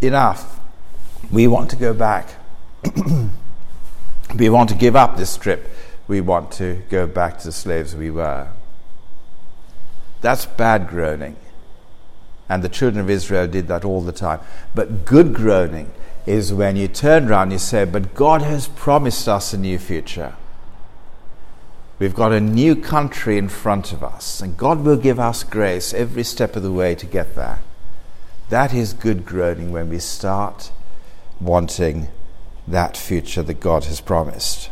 Enough. 0.00 0.60
We 1.30 1.46
want 1.46 1.70
to 1.70 1.76
go 1.76 1.94
back. 1.94 2.28
we 4.38 4.48
want 4.48 4.68
to 4.68 4.74
give 4.74 4.94
up 4.94 5.16
this 5.16 5.36
trip. 5.36 5.68
We 6.06 6.20
want 6.20 6.52
to 6.52 6.82
go 6.88 7.06
back 7.06 7.38
to 7.38 7.46
the 7.46 7.52
slaves 7.52 7.96
we 7.96 8.10
were. 8.10 8.48
That's 10.20 10.46
bad 10.46 10.88
groaning. 10.88 11.36
And 12.48 12.62
the 12.62 12.68
children 12.68 13.04
of 13.04 13.10
Israel 13.10 13.48
did 13.48 13.66
that 13.68 13.84
all 13.84 14.00
the 14.00 14.12
time. 14.12 14.40
But 14.74 15.04
good 15.04 15.34
groaning 15.34 15.90
is 16.26 16.52
when 16.52 16.76
you 16.76 16.86
turn 16.88 17.28
around 17.28 17.44
and 17.44 17.52
you 17.52 17.58
say, 17.58 17.84
But 17.84 18.14
God 18.14 18.42
has 18.42 18.68
promised 18.68 19.28
us 19.28 19.52
a 19.52 19.58
new 19.58 19.78
future. 19.78 20.34
We've 21.98 22.14
got 22.14 22.32
a 22.32 22.40
new 22.40 22.76
country 22.76 23.38
in 23.38 23.48
front 23.48 23.92
of 23.92 24.04
us, 24.04 24.42
and 24.42 24.56
God 24.56 24.84
will 24.84 24.98
give 24.98 25.18
us 25.18 25.42
grace 25.44 25.94
every 25.94 26.24
step 26.24 26.54
of 26.54 26.62
the 26.62 26.72
way 26.72 26.94
to 26.94 27.06
get 27.06 27.34
there. 27.34 27.60
That 28.50 28.74
is 28.74 28.92
good 28.92 29.24
groaning 29.24 29.72
when 29.72 29.88
we 29.88 29.98
start 29.98 30.70
wanting 31.40 32.08
that 32.68 32.96
future 32.96 33.42
that 33.42 33.60
God 33.60 33.84
has 33.84 34.00
promised. 34.02 34.68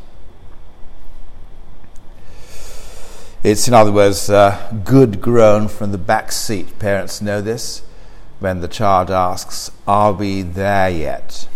It's, 3.43 3.69
in 3.69 3.75
other 3.75 3.93
words, 3.93 4.29
good 4.85 5.21
groan 5.21 5.69
from 5.69 5.93
the 5.93 5.99
back 5.99 6.31
seat. 6.31 6.79
Parents 6.79 7.23
know 7.23 7.41
this 7.41 7.83
when 8.39 8.61
the 8.61 8.69
child 8.69 9.11
asks, 9.11 9.71
Are 9.87 10.13
we 10.13 10.43
there 10.43 10.91
yet? 10.91 11.49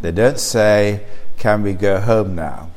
They 0.00 0.12
don't 0.12 0.40
say, 0.40 1.06
Can 1.38 1.62
we 1.62 1.72
go 1.72 2.00
home 2.00 2.34
now? 2.34 2.70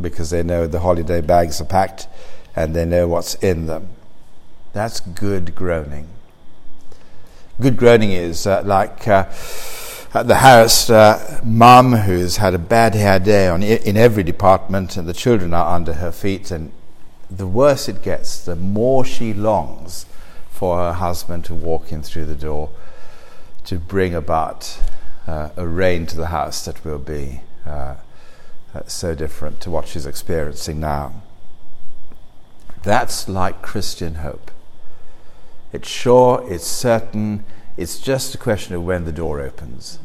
Because 0.00 0.30
they 0.30 0.42
know 0.42 0.66
the 0.66 0.80
holiday 0.80 1.20
bags 1.20 1.60
are 1.60 1.66
packed 1.66 2.08
and 2.56 2.74
they 2.74 2.84
know 2.84 3.08
what's 3.08 3.34
in 3.36 3.66
them. 3.66 3.90
That's 4.72 5.00
good 5.00 5.54
groaning. 5.54 6.08
Good 7.60 7.76
groaning 7.76 8.10
is 8.10 8.46
uh, 8.46 8.62
like 8.64 9.06
uh, 9.06 9.24
the 10.12 10.36
harassed 10.36 10.90
uh, 10.90 11.40
mum 11.44 11.92
who's 11.92 12.38
had 12.38 12.54
a 12.54 12.58
bad 12.58 12.94
hair 12.94 13.18
day 13.18 13.48
on, 13.48 13.62
in 13.62 13.96
every 13.96 14.22
department 14.22 14.96
and 14.96 15.08
the 15.08 15.12
children 15.12 15.54
are 15.54 15.74
under 15.74 15.94
her 15.94 16.10
feet. 16.10 16.50
And 16.50 16.72
the 17.30 17.46
worse 17.46 17.88
it 17.88 18.02
gets, 18.02 18.44
the 18.44 18.56
more 18.56 19.04
she 19.04 19.32
longs 19.32 20.06
for 20.50 20.78
her 20.78 20.92
husband 20.94 21.44
to 21.44 21.54
walk 21.54 21.92
in 21.92 22.02
through 22.02 22.24
the 22.26 22.34
door 22.34 22.70
to 23.64 23.78
bring 23.78 24.14
about 24.14 24.80
uh, 25.26 25.50
a 25.56 25.66
rain 25.66 26.06
to 26.06 26.16
the 26.16 26.26
house 26.26 26.64
that 26.64 26.84
will 26.84 26.98
be 26.98 27.40
uh, 27.66 27.96
so 28.92 29.14
different 29.14 29.60
to 29.60 29.70
what 29.70 29.86
she's 29.86 30.06
experiencing 30.06 30.80
now. 30.80 31.22
That's 32.82 33.28
like 33.28 33.62
Christian 33.62 34.16
hope. 34.16 34.50
It's 35.72 35.88
sure, 35.88 36.44
it's 36.48 36.66
certain, 36.66 37.44
it's 37.76 37.98
just 37.98 38.34
a 38.34 38.38
question 38.38 38.74
of 38.74 38.84
when 38.84 39.04
the 39.04 39.12
door 39.12 39.40
opens, 39.40 39.98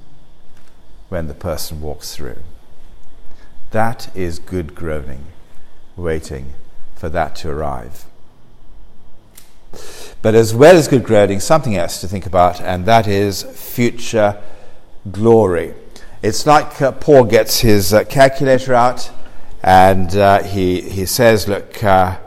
when 1.09 1.27
the 1.27 1.33
person 1.33 1.81
walks 1.81 2.15
through. 2.15 2.43
That 3.71 4.15
is 4.15 4.39
good 4.39 4.75
groaning 4.75 5.25
waiting 5.95 6.53
for 6.95 7.09
that 7.09 7.35
to 7.37 7.49
arrive. 7.49 8.05
But 10.21 10.35
as 10.35 10.53
well 10.53 10.75
as 10.75 10.87
good 10.87 11.03
groaning, 11.03 11.39
something 11.39 11.75
else 11.75 12.01
to 12.01 12.07
think 12.07 12.25
about, 12.25 12.59
and 12.59 12.85
that 12.85 13.07
is 13.07 13.43
future 13.43 14.41
glory. 15.11 15.73
It's 16.21 16.45
like 16.45 16.81
uh, 16.81 16.91
Paul 16.91 17.23
gets 17.23 17.61
his 17.61 17.93
uh, 17.93 18.03
calculator 18.03 18.73
out 18.73 19.09
and 19.63 20.13
uh, 20.17 20.43
he, 20.43 20.81
he 20.81 21.05
says, 21.05 21.47
Look, 21.47 21.81
uh, 21.81 22.17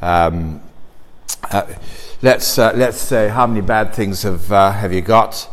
um, 0.00 0.60
uh, 1.50 1.66
let's, 2.22 2.56
uh, 2.60 2.72
let's 2.76 2.98
say, 2.98 3.28
how 3.28 3.48
many 3.48 3.60
bad 3.60 3.92
things 3.92 4.22
have, 4.22 4.46
have 4.48 4.92
you 4.92 5.00
got? 5.00 5.48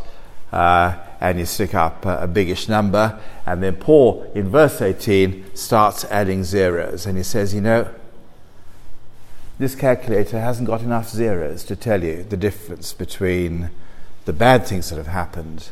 and 0.52 1.38
you 1.38 1.46
stick 1.46 1.72
up 1.72 2.04
a, 2.04 2.22
a 2.22 2.26
biggish 2.26 2.68
number. 2.68 3.18
And 3.46 3.62
then 3.62 3.76
Paul, 3.76 4.30
in 4.34 4.48
verse 4.48 4.80
18, 4.80 5.54
starts 5.54 6.04
adding 6.04 6.44
zeros. 6.44 7.06
And 7.06 7.16
he 7.16 7.24
says, 7.24 7.52
You 7.52 7.60
know, 7.62 7.88
this 9.58 9.74
calculator 9.74 10.40
hasn't 10.40 10.68
got 10.68 10.82
enough 10.82 11.08
zeros 11.08 11.64
to 11.64 11.74
tell 11.74 12.04
you 12.04 12.22
the 12.22 12.36
difference 12.36 12.92
between 12.92 13.70
the 14.24 14.32
bad 14.32 14.66
things 14.66 14.90
that 14.90 14.96
have 14.96 15.08
happened 15.08 15.70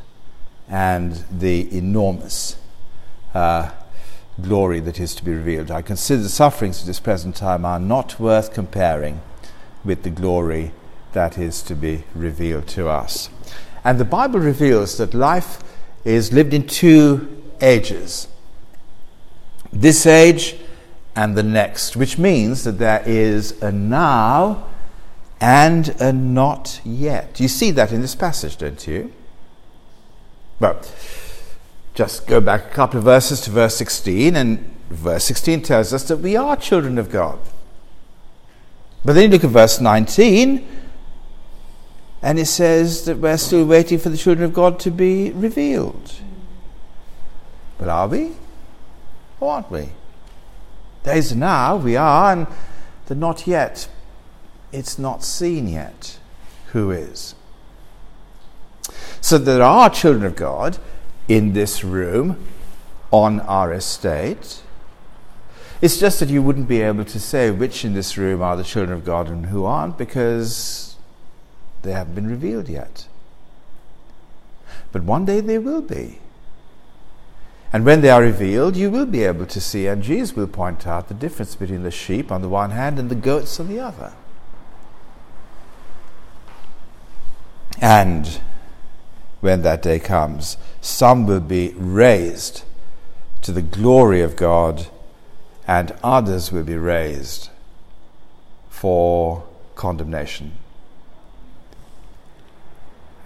and 0.71 1.25
the 1.31 1.77
enormous 1.77 2.57
uh, 3.35 3.71
glory 4.41 4.81
that 4.81 4.99
is 4.99 5.15
to 5.17 5.25
be 5.25 5.33
revealed. 5.33 5.71
I 5.71 5.83
consider 5.83 6.23
the 6.23 6.29
sufferings 6.29 6.81
of 6.81 6.87
this 6.87 7.01
present 7.01 7.37
time 7.37 7.65
are 7.65 7.81
not 7.81 8.19
worth 8.19 8.55
comparing 8.55 9.21
with 9.85 10.05
the 10.05 10.11
glory 10.11 10.73
that 11.13 11.37
is 11.37 11.61
to 11.63 11.75
be 11.75 12.05
revealed 12.15 12.69
to 12.69 12.89
us. 12.89 13.29
And 13.85 13.99
the 13.99 14.05
Bible 14.05 14.41
reveals 14.41 14.97
that 14.99 15.13
life 15.13 15.63
is 16.05 16.33
lived 16.33 16.55
in 16.55 16.67
two 16.67 17.43
ages 17.61 18.29
this 19.73 20.07
age 20.07 20.57
and 21.15 21.37
the 21.37 21.43
next, 21.43 21.97
which 21.97 22.19
means 22.19 22.65
that 22.65 22.79
there 22.79 23.03
is 23.07 23.61
a 23.63 23.71
now 23.71 24.67
and 25.41 25.89
a 26.01 26.13
not 26.13 26.81
yet. 26.85 27.41
You 27.41 27.49
see 27.49 27.71
that 27.73 27.93
in 27.93 28.01
this 28.01 28.15
passage, 28.15 28.57
don't 28.57 28.87
you? 28.87 29.13
Well, 30.61 30.79
just 31.95 32.27
go 32.27 32.41
back 32.41 32.67
a 32.67 32.75
couple 32.75 32.99
of 32.99 33.05
verses 33.05 33.41
to 33.43 33.51
verse 33.51 33.77
16, 33.77 34.37
and 34.37 34.59
verse 34.91 35.25
16 35.25 35.63
tells 35.63 35.95
us 35.95 36.07
that 36.09 36.19
we 36.19 36.37
are 36.37 36.55
children 36.55 36.99
of 36.99 37.11
God. 37.11 37.39
But 39.03 39.15
then 39.15 39.25
you 39.25 39.29
look 39.31 39.45
at 39.45 39.51
verse 39.51 39.81
19, 39.81 40.69
and 42.23 42.39
it 42.39 42.47
says 42.47 43.07
that 43.07 43.17
we're 43.17 43.39
still 43.39 43.65
waiting 43.65 43.99
for 43.99 44.11
the 44.11 44.19
children 44.19 44.45
of 44.45 44.53
God 44.53 44.79
to 44.81 44.91
be 44.91 45.31
revealed. 45.31 46.13
But 47.79 47.89
are 47.89 48.09
we? 48.09 48.33
Or 49.41 49.55
aren't 49.55 49.71
we? 49.71 49.89
There 51.05 51.17
is 51.17 51.35
now, 51.35 51.77
we 51.77 51.97
are, 51.97 52.33
and 52.33 52.47
the 53.07 53.15
not 53.15 53.47
yet. 53.47 53.89
It's 54.73 54.99
not 54.99 55.25
seen 55.25 55.69
yet 55.69 56.19
who 56.73 56.91
is. 56.91 57.35
So 59.21 59.39
there 59.39 59.63
are 59.63 59.91
children 59.91 60.25
of 60.25 60.37
God 60.37 60.79
in 61.29 61.53
this 61.53 61.85
room 61.85 62.45
on 63.11 63.41
our 63.41 63.73
estate. 63.73 64.63
It's 65.81 65.99
just 65.99 66.21
that 66.21 66.29
you 66.29 66.43
wouldn't 66.43 66.69
be 66.69 66.83
able 66.83 67.05
to 67.05 67.21
say 67.21 67.51
which 67.51 67.85
in 67.85 67.95
this 67.95 68.19
room 68.19 68.43
are 68.43 68.57
the 68.57 68.65
children 68.65 68.97
of 68.97 69.05
God 69.05 69.29
and 69.29 69.47
who 69.47 69.65
aren't 69.65 69.97
because 69.97 70.97
they 71.83 71.93
haven't 71.93 72.15
been 72.15 72.29
revealed 72.29 72.69
yet. 72.69 73.07
But 74.93 75.05
one 75.05 75.25
day 75.25 75.41
they 75.41 75.59
will 75.59 75.83
be. 75.83 76.19
And 77.73 77.85
when 77.85 78.01
they 78.01 78.11
are 78.11 78.23
revealed, 78.23 78.77
you 78.77 78.91
will 78.91 79.07
be 79.07 79.23
able 79.23 79.47
to 79.47 79.61
see, 79.61 79.87
and 79.87 80.03
Jesus 80.03 80.35
will 80.35 80.49
point 80.49 80.87
out 80.87 81.09
the 81.09 81.15
difference 81.15 81.55
between 81.55 81.85
the 81.85 81.91
sheep 81.93 82.33
on 82.33 82.43
the 82.43 82.49
one 82.49 82.73
hand 82.73 82.99
and 82.99 83.09
the 83.09 83.15
goats 83.15 83.61
on 83.61 83.69
the 83.69 83.79
other. 83.79 84.13
And 87.81 88.41
when 89.41 89.63
that 89.63 89.83
day 89.83 89.99
comes, 89.99 90.57
some 90.81 91.27
will 91.27 91.41
be 91.41 91.73
raised 91.77 92.63
to 93.43 93.53
the 93.53 93.63
glory 93.63 94.21
of 94.21 94.37
God, 94.37 94.87
and 95.67 95.95
others 96.03 96.53
will 96.53 96.63
be 96.63 96.77
raised 96.77 97.49
for 98.69 99.45
condemnation. 99.75 100.53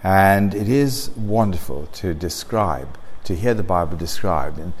And 0.03 0.53
it 0.53 0.69
is 0.69 1.09
wonderful 1.17 1.87
to 1.93 2.13
describe 2.13 2.97
to 3.23 3.35
hear 3.35 3.53
the 3.53 3.63
Bible 3.63 3.97
described 3.97 4.59
in 4.59 4.73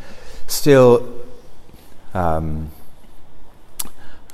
still 0.47 1.25
um, 2.13 2.71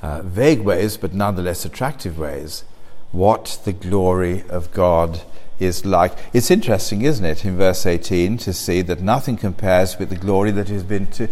uh, 0.02 0.20
vague 0.22 0.60
ways, 0.60 0.96
but 0.96 1.14
nonetheless 1.14 1.64
attractive 1.64 2.18
ways, 2.18 2.64
what 3.10 3.58
the 3.64 3.72
glory 3.72 4.44
of 4.48 4.72
God 4.72 5.22
is 5.58 5.84
like. 5.84 6.16
It's 6.32 6.50
interesting, 6.50 7.02
isn't 7.02 7.24
it, 7.24 7.44
in 7.44 7.56
verse 7.56 7.86
18, 7.86 8.38
to 8.38 8.52
see 8.52 8.82
that 8.82 9.00
nothing 9.00 9.36
compares 9.36 9.98
with 9.98 10.10
the 10.10 10.16
glory 10.16 10.50
that 10.52 10.68
has 10.68 10.82
been 10.82 11.06
to, 11.12 11.28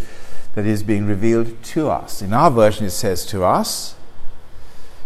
that 0.55 0.67
is 0.67 0.83
being 0.83 1.07
revealed 1.07 1.63
to 1.63 1.89
us. 1.89 2.23
In 2.23 2.33
our 2.33 2.51
version, 2.51 2.87
it 2.87 2.91
says 2.91 3.25
to 3.27 3.45
us. 3.45 3.95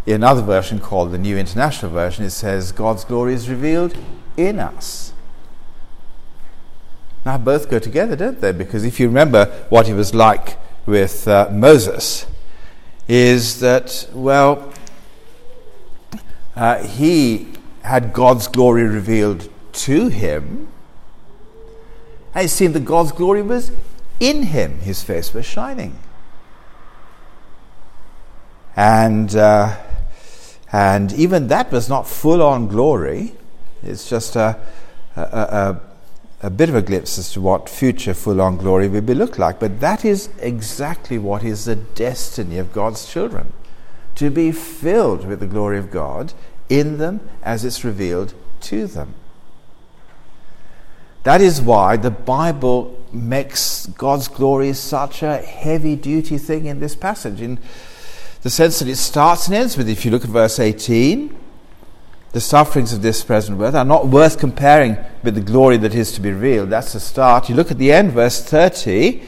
In 0.06 0.16
another 0.16 0.42
version 0.42 0.80
called 0.80 1.12
the 1.12 1.18
New 1.18 1.36
International 1.38 1.90
Version, 1.90 2.26
it 2.26 2.30
says 2.30 2.72
God's 2.72 3.04
glory 3.04 3.32
is 3.32 3.48
revealed 3.48 3.96
in 4.36 4.58
us. 4.58 5.14
Now, 7.24 7.38
both 7.38 7.70
go 7.70 7.78
together, 7.78 8.14
don't 8.16 8.38
they? 8.40 8.52
Because 8.52 8.84
if 8.84 9.00
you 9.00 9.06
remember 9.06 9.46
what 9.70 9.86
he 9.86 9.94
was 9.94 10.14
like 10.14 10.58
with 10.84 11.26
uh, 11.26 11.48
Moses, 11.50 12.26
is 13.08 13.60
that, 13.60 14.08
well, 14.12 14.72
uh, 16.54 16.82
he 16.82 17.48
had 17.84 18.12
God's 18.12 18.48
glory 18.48 18.84
revealed 18.84 19.48
to 19.72 20.08
him, 20.08 20.68
and 22.34 22.46
it 22.46 22.48
seemed 22.48 22.74
that 22.74 22.84
God's 22.84 23.12
glory 23.12 23.42
was 23.42 23.70
in 24.18 24.44
him. 24.44 24.80
His 24.80 25.02
face 25.02 25.32
was 25.32 25.46
shining. 25.46 25.98
And, 28.76 29.36
uh, 29.36 29.76
and 30.72 31.12
even 31.12 31.46
that 31.48 31.70
was 31.70 31.88
not 31.88 32.08
full 32.08 32.42
on 32.42 32.66
glory, 32.66 33.34
it's 33.82 34.08
just 34.08 34.34
a, 34.34 34.58
a, 35.14 35.20
a 35.22 35.80
a 36.44 36.50
bit 36.50 36.68
of 36.68 36.74
a 36.74 36.82
glimpse 36.82 37.16
as 37.16 37.32
to 37.32 37.40
what 37.40 37.70
future 37.70 38.12
full 38.12 38.38
on 38.38 38.58
glory 38.58 38.86
will 38.86 39.00
be 39.00 39.14
look 39.14 39.38
like. 39.38 39.58
But 39.58 39.80
that 39.80 40.04
is 40.04 40.28
exactly 40.40 41.16
what 41.16 41.42
is 41.42 41.64
the 41.64 41.74
destiny 41.74 42.58
of 42.58 42.70
God's 42.70 43.10
children 43.10 43.54
to 44.16 44.28
be 44.28 44.52
filled 44.52 45.26
with 45.26 45.40
the 45.40 45.46
glory 45.46 45.78
of 45.78 45.90
God 45.90 46.34
in 46.68 46.98
them 46.98 47.20
as 47.42 47.64
it's 47.64 47.84
revealed 47.84 48.34
to 48.62 48.86
them. 48.86 49.14
That 51.24 51.40
is 51.40 51.60
why 51.60 51.96
the 51.96 52.10
Bible 52.10 53.02
makes 53.12 53.86
God's 53.86 54.28
glory 54.28 54.72
such 54.74 55.22
a 55.22 55.38
heavy 55.38 55.96
duty 55.96 56.36
thing 56.36 56.66
in 56.66 56.80
this 56.80 56.94
passage, 56.94 57.40
in 57.40 57.58
the 58.42 58.50
sense 58.50 58.78
that 58.80 58.88
it 58.88 58.96
starts 58.96 59.46
and 59.46 59.56
ends 59.56 59.76
with, 59.76 59.88
if 59.88 60.04
you 60.04 60.10
look 60.10 60.24
at 60.24 60.30
verse 60.30 60.58
18, 60.58 61.34
the 62.32 62.40
sufferings 62.40 62.92
of 62.92 63.00
this 63.00 63.22
present 63.24 63.56
world 63.56 63.74
are 63.74 63.84
not 63.84 64.08
worth 64.08 64.38
comparing 64.38 64.98
with 65.22 65.34
the 65.36 65.40
glory 65.40 65.76
that 65.78 65.94
is 65.94 66.12
to 66.12 66.20
be 66.20 66.30
revealed. 66.30 66.68
That's 66.68 66.92
the 66.92 67.00
start. 67.00 67.48
You 67.48 67.54
look 67.54 67.70
at 67.70 67.78
the 67.78 67.92
end, 67.92 68.12
verse 68.12 68.42
30. 68.42 69.22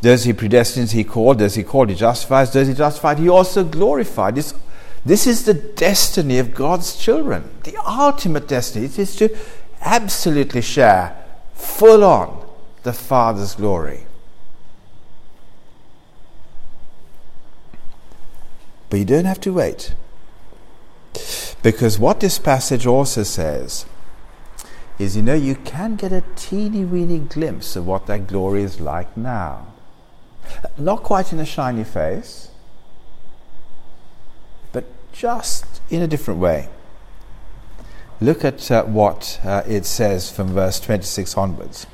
Does 0.00 0.24
he 0.24 0.32
predestine? 0.32 0.86
He 0.86 1.04
called. 1.04 1.40
Does 1.40 1.56
he 1.56 1.62
call? 1.62 1.86
He 1.86 1.94
justifies. 1.94 2.50
Does 2.50 2.68
he 2.68 2.74
justify? 2.74 3.16
He 3.16 3.28
also 3.28 3.64
glorified. 3.64 4.36
This, 4.36 4.54
this 5.04 5.26
is 5.26 5.44
the 5.44 5.54
destiny 5.54 6.38
of 6.38 6.54
God's 6.54 6.96
children. 6.96 7.50
The 7.64 7.76
ultimate 7.84 8.46
destiny. 8.46 8.86
Is 8.86 9.16
to 9.16 9.36
absolutely 9.80 10.60
share 10.60 11.16
full 11.54 12.04
on 12.04 12.46
the 12.84 12.92
Father's 12.92 13.54
glory. 13.56 14.06
But 18.90 18.98
you 18.98 19.04
don't 19.04 19.24
have 19.24 19.40
to 19.40 19.52
wait. 19.52 19.94
Because 21.62 21.98
what 21.98 22.20
this 22.20 22.38
passage 22.38 22.86
also 22.86 23.22
says 23.22 23.86
is, 24.98 25.16
you 25.16 25.22
know, 25.22 25.34
you 25.34 25.54
can 25.54 25.96
get 25.96 26.12
a 26.12 26.22
teeny 26.36 26.84
weeny 26.84 27.18
glimpse 27.18 27.74
of 27.74 27.86
what 27.86 28.06
that 28.06 28.26
glory 28.26 28.62
is 28.62 28.80
like 28.80 29.16
now. 29.16 29.66
Not 30.76 31.02
quite 31.02 31.32
in 31.32 31.40
a 31.40 31.44
shiny 31.44 31.84
face, 31.84 32.51
just 35.12 35.80
in 35.90 36.02
a 36.02 36.06
different 36.06 36.40
way. 36.40 36.68
Look 38.20 38.44
at 38.44 38.70
uh, 38.70 38.84
what 38.84 39.40
uh, 39.44 39.62
it 39.66 39.84
says 39.84 40.30
from 40.30 40.48
verse 40.48 40.78
26 40.80 41.36
onwards. 41.36 41.86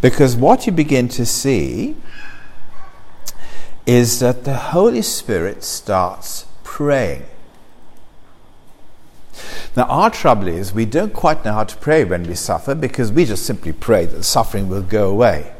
Because 0.00 0.36
what 0.36 0.66
you 0.66 0.72
begin 0.72 1.08
to 1.08 1.26
see 1.26 1.96
is 3.86 4.20
that 4.20 4.44
the 4.44 4.56
Holy 4.56 5.02
Spirit 5.02 5.64
starts 5.64 6.46
praying. 6.62 7.24
Now, 9.76 9.84
our 9.84 10.10
trouble 10.10 10.48
is 10.48 10.72
we 10.72 10.84
don't 10.84 11.12
quite 11.12 11.44
know 11.44 11.52
how 11.52 11.64
to 11.64 11.76
pray 11.76 12.04
when 12.04 12.24
we 12.24 12.34
suffer 12.34 12.74
because 12.74 13.10
we 13.10 13.24
just 13.24 13.46
simply 13.46 13.72
pray 13.72 14.04
that 14.04 14.16
the 14.16 14.22
suffering 14.22 14.68
will 14.68 14.82
go 14.82 15.10
away. 15.10 15.52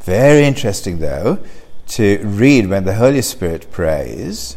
Very 0.00 0.44
interesting, 0.44 0.98
though, 0.98 1.38
to 1.90 2.20
read 2.22 2.68
when 2.68 2.84
the 2.84 2.94
Holy 2.94 3.20
Spirit 3.20 3.70
prays, 3.72 4.56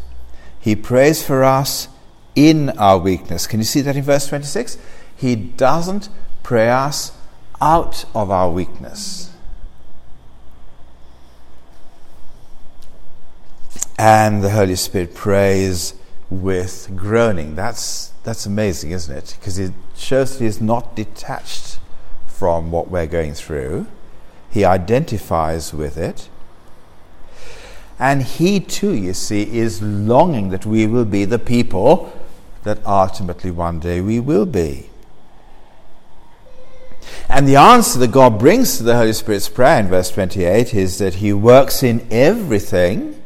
he 0.59 0.75
prays 0.75 1.25
for 1.25 1.43
us 1.43 1.87
in 2.35 2.69
our 2.77 2.99
weakness. 2.99 3.47
Can 3.47 3.59
you 3.59 3.63
see 3.63 3.81
that 3.81 3.95
in 3.95 4.03
verse 4.03 4.27
26? 4.27 4.77
He 5.15 5.35
doesn't 5.35 6.09
pray 6.43 6.69
us 6.69 7.11
out 7.59 8.05
of 8.13 8.29
our 8.29 8.51
weakness. 8.51 9.31
And 13.97 14.43
the 14.43 14.51
Holy 14.51 14.75
Spirit 14.75 15.15
prays 15.15 15.95
with 16.29 16.91
groaning. 16.95 17.55
That's, 17.55 18.09
that's 18.23 18.45
amazing, 18.45 18.91
isn't 18.91 19.15
it? 19.15 19.35
Because 19.39 19.57
it 19.57 19.73
shows 19.95 20.33
that 20.33 20.39
He 20.39 20.45
is 20.45 20.61
not 20.61 20.95
detached 20.95 21.79
from 22.27 22.69
what 22.69 22.91
we're 22.91 23.07
going 23.07 23.33
through, 23.33 23.87
He 24.51 24.63
identifies 24.63 25.73
with 25.73 25.97
it. 25.97 26.29
And 27.99 28.23
He 28.23 28.59
too, 28.59 28.93
you 28.93 29.13
see, 29.13 29.57
is 29.57 29.81
longing 29.81 30.49
that 30.49 30.65
we 30.65 30.87
will 30.87 31.05
be 31.05 31.25
the 31.25 31.39
people 31.39 32.11
that 32.63 32.85
ultimately 32.85 33.51
one 33.51 33.79
day 33.79 34.01
we 34.01 34.19
will 34.19 34.45
be. 34.45 34.89
And 37.29 37.47
the 37.47 37.55
answer 37.55 37.99
that 37.99 38.11
God 38.11 38.39
brings 38.39 38.77
to 38.77 38.83
the 38.83 38.95
Holy 38.95 39.13
Spirit's 39.13 39.49
prayer 39.49 39.79
in 39.79 39.87
verse 39.87 40.09
28 40.11 40.73
is 40.73 40.97
that 40.99 41.15
He 41.15 41.33
works 41.33 41.83
in 41.83 42.07
everything 42.11 43.21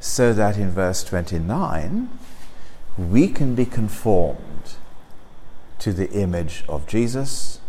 so 0.00 0.32
that 0.32 0.56
in 0.56 0.70
verse 0.70 1.04
29 1.04 2.08
we 2.96 3.28
can 3.28 3.54
be 3.54 3.66
conformed 3.66 4.74
to 5.78 5.92
the 5.92 6.10
image 6.10 6.64
of 6.68 6.86
Jesus 6.86 7.60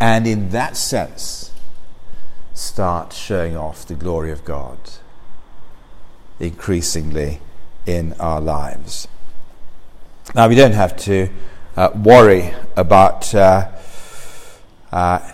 and 0.00 0.26
in 0.26 0.50
that 0.50 0.76
sense 0.76 1.52
start 2.58 3.12
showing 3.12 3.56
off 3.56 3.86
the 3.86 3.94
glory 3.94 4.32
of 4.32 4.44
God 4.44 4.78
increasingly 6.40 7.40
in 7.86 8.14
our 8.14 8.40
lives. 8.40 9.06
Now, 10.34 10.48
we 10.48 10.56
don't 10.56 10.72
have 10.72 10.96
to 10.98 11.28
uh, 11.76 11.90
worry 11.94 12.52
about 12.76 13.32
uh, 13.32 13.70
uh, 14.90 15.32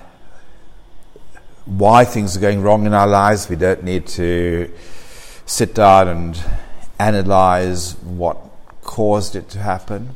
why 1.65 2.05
things 2.05 2.37
are 2.37 2.41
going 2.41 2.61
wrong 2.61 2.85
in 2.85 2.93
our 2.93 3.07
lives. 3.07 3.49
We 3.49 3.57
don't 3.57 3.83
need 3.83 4.07
to 4.09 4.71
sit 5.47 5.75
down 5.75 6.09
and 6.09 6.45
analyze 6.99 7.97
what 8.03 8.37
caused 8.83 9.35
it 9.35 9.49
to 9.51 9.61
happen. 9.61 10.15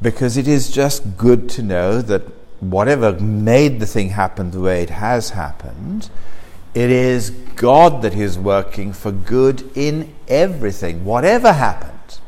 Because 0.00 0.36
it 0.36 0.46
is 0.46 0.70
just 0.70 1.16
good 1.16 1.48
to 1.50 1.62
know 1.62 2.00
that 2.00 2.22
whatever 2.62 3.12
made 3.20 3.80
the 3.80 3.86
thing 3.86 4.10
happen 4.10 4.52
the 4.52 4.60
way 4.60 4.82
it 4.82 4.90
has 4.90 5.30
happened, 5.30 6.08
it 6.74 6.90
is 6.90 7.30
God 7.56 8.02
that 8.02 8.14
is 8.14 8.38
working 8.38 8.92
for 8.92 9.10
good 9.10 9.68
in 9.76 10.14
everything, 10.28 11.04
whatever 11.04 11.54
happened. 11.54 12.20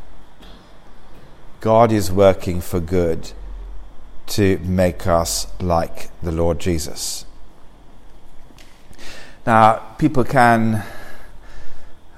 God 1.61 1.92
is 1.92 2.11
working 2.11 2.61
for 2.61 2.81
good 2.81 3.31
to 4.27 4.59
make 4.59 5.07
us 5.07 5.47
like 5.61 6.11
the 6.20 6.33
Lord 6.33 6.59
Jesus. 6.59 7.25
Now, 9.47 9.77
people 9.99 10.25
can 10.25 10.83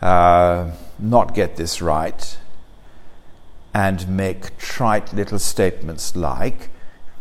uh, 0.00 0.70
not 0.98 1.35
get 1.35 1.57
this 1.57 1.83
right 1.83 2.38
and 3.74 4.09
make 4.09 4.57
trite 4.57 5.12
little 5.12 5.38
statements 5.38 6.16
like, 6.16 6.70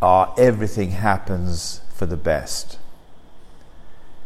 uh, 0.01 0.34
everything 0.38 0.91
happens 0.91 1.81
for 1.93 2.05
the 2.05 2.17
best. 2.17 2.77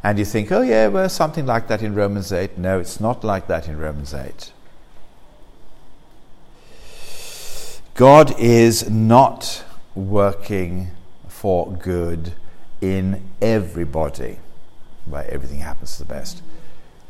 And 0.03 0.17
you 0.17 0.25
think, 0.25 0.51
oh, 0.51 0.62
yeah, 0.62 0.88
well, 0.88 1.10
something 1.10 1.45
like 1.45 1.67
that 1.67 1.82
in 1.82 1.93
Romans 1.93 2.32
8. 2.32 2.58
No, 2.58 2.79
it's 2.79 2.99
not 2.99 3.23
like 3.23 3.47
that 3.47 3.67
in 3.67 3.77
Romans 3.77 4.13
8. 4.13 4.53
God 7.95 8.39
is 8.39 8.89
not 8.89 9.65
working 9.93 10.91
for 11.27 11.69
good 11.69 12.34
in 12.79 13.29
everybody, 13.41 14.38
where 15.05 15.29
everything 15.29 15.60
happens 15.60 15.97
for 15.97 16.03
the 16.03 16.13
best. 16.13 16.41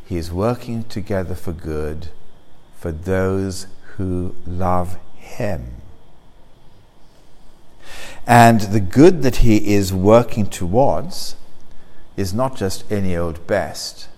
He 0.08 0.18
is 0.18 0.32
working 0.32 0.84
together 0.86 1.36
for 1.36 1.54
good 1.54 2.10
for 2.76 2.92
those 2.92 3.68
who 3.98 4.36
love 4.48 4.98
Him. 5.16 5.76
And 8.28 8.62
the 8.62 8.80
good 8.80 9.22
that 9.24 9.38
He 9.38 9.74
is 9.74 9.94
working 9.94 10.46
towards 10.46 11.36
is 12.16 12.34
not 12.34 12.56
just 12.56 12.90
any 12.92 13.16
old 13.16 13.46
best, 13.48 14.10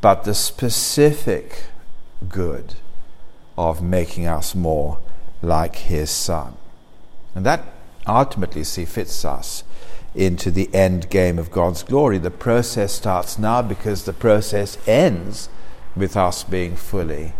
but 0.00 0.24
the 0.24 0.34
specific 0.34 1.64
good 2.28 2.74
of 3.56 3.82
making 3.82 4.26
us 4.26 4.54
more 4.54 4.98
like 5.42 5.76
His 5.76 6.10
Son. 6.10 6.56
And 7.34 7.44
that 7.46 7.64
ultimately 8.06 8.64
see 8.64 8.84
fits 8.84 9.24
us 9.24 9.64
into 10.14 10.50
the 10.50 10.74
end 10.74 11.10
game 11.10 11.38
of 11.38 11.50
God's 11.50 11.82
glory. 11.82 12.18
The 12.18 12.30
process 12.30 12.92
starts 12.92 13.38
now 13.38 13.62
because 13.62 14.04
the 14.04 14.12
process 14.12 14.78
ends 14.86 15.48
with 15.94 16.16
us 16.16 16.44
being 16.44 16.76
fully 16.76 17.32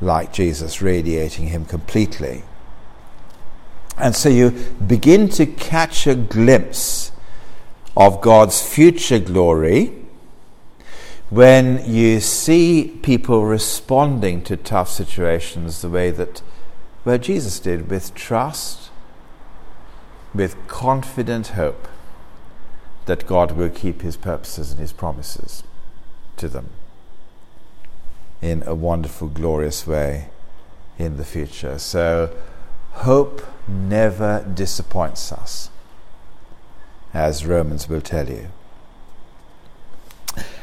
like 0.00 0.32
Jesus, 0.32 0.82
radiating 0.82 1.48
Him 1.48 1.64
completely. 1.64 2.42
And 3.96 4.14
so 4.14 4.28
you 4.28 4.50
begin 4.86 5.28
to 5.30 5.46
catch 5.46 6.06
a 6.06 6.14
glimpse 6.14 7.12
of 7.96 8.20
God's 8.20 8.60
future 8.60 9.20
glory 9.20 9.92
when 11.30 11.82
you 11.90 12.20
see 12.20 12.98
people 13.02 13.44
responding 13.44 14.42
to 14.42 14.56
tough 14.56 14.90
situations 14.90 15.80
the 15.80 15.88
way 15.88 16.10
that 16.10 16.42
where 17.04 17.18
Jesus 17.18 17.60
did 17.60 17.90
with 17.90 18.14
trust 18.14 18.90
with 20.34 20.56
confident 20.66 21.48
hope 21.48 21.86
that 23.06 23.26
God 23.26 23.52
will 23.52 23.68
keep 23.68 24.02
his 24.02 24.16
purposes 24.16 24.72
and 24.72 24.80
his 24.80 24.92
promises 24.92 25.62
to 26.36 26.48
them 26.48 26.70
in 28.42 28.62
a 28.66 28.74
wonderful, 28.74 29.28
glorious 29.28 29.86
way 29.86 30.28
in 30.98 31.16
the 31.16 31.24
future. 31.24 31.78
So, 31.78 32.34
hope 32.94 33.42
never 33.68 34.44
disappoints 34.54 35.32
us, 35.32 35.70
as 37.12 37.46
Romans 37.46 37.88
will 37.88 38.00
tell 38.00 38.28
you. 38.28 38.48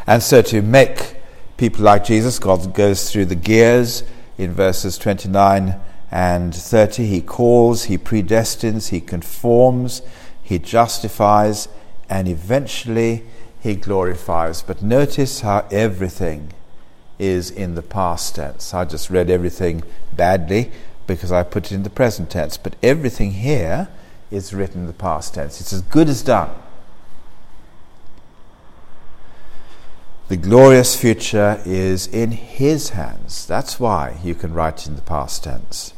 And 0.08 0.24
so, 0.24 0.42
to 0.42 0.62
make 0.62 1.18
people 1.58 1.84
like 1.84 2.04
Jesus, 2.04 2.40
God 2.40 2.74
goes 2.74 3.12
through 3.12 3.26
the 3.26 3.36
gears 3.36 4.04
in 4.38 4.52
verses 4.52 4.98
29 4.98 5.80
and 6.10 6.54
30 6.54 7.06
he 7.06 7.22
calls, 7.22 7.84
he 7.84 7.98
predestines, 7.98 8.90
he 8.90 9.00
conforms, 9.00 10.02
he 10.44 10.60
justifies, 10.60 11.70
and 12.10 12.28
eventually 12.28 13.24
he 13.62 13.76
glorifies. 13.76 14.62
But 14.62 14.82
notice 14.82 15.42
how 15.42 15.68
everything 15.72 16.52
is 17.18 17.50
in 17.52 17.76
the 17.76 17.82
past 17.82 18.36
tense. 18.36 18.74
I 18.74 18.84
just 18.84 19.10
read 19.10 19.30
everything 19.30 19.84
badly 20.12 20.72
because 21.08 21.32
I 21.32 21.44
put 21.44 21.72
it 21.72 21.76
in 21.76 21.84
the 21.84 21.90
present 21.90 22.30
tense, 22.30 22.58
but 22.58 22.76
everything 22.82 23.32
here 23.32 23.90
is 24.30 24.54
written 24.54 24.82
in 24.82 24.88
the 24.88 24.94
past 24.94 25.34
tense. 25.34 25.60
It's 25.60 25.74
as 25.74 25.82
good 25.82 26.08
as 26.08 26.22
done. 26.22 26.50
The 30.30 30.38
glorious 30.38 31.00
future 31.00 31.62
is 31.66 32.08
in 32.08 32.32
His 32.32 32.92
hands. 32.92 33.46
That's 33.46 33.80
why 33.80 34.18
you 34.24 34.34
can 34.34 34.54
write 34.54 34.88
in 34.88 34.96
the 34.96 35.02
past 35.02 35.44
tense. 35.44 35.94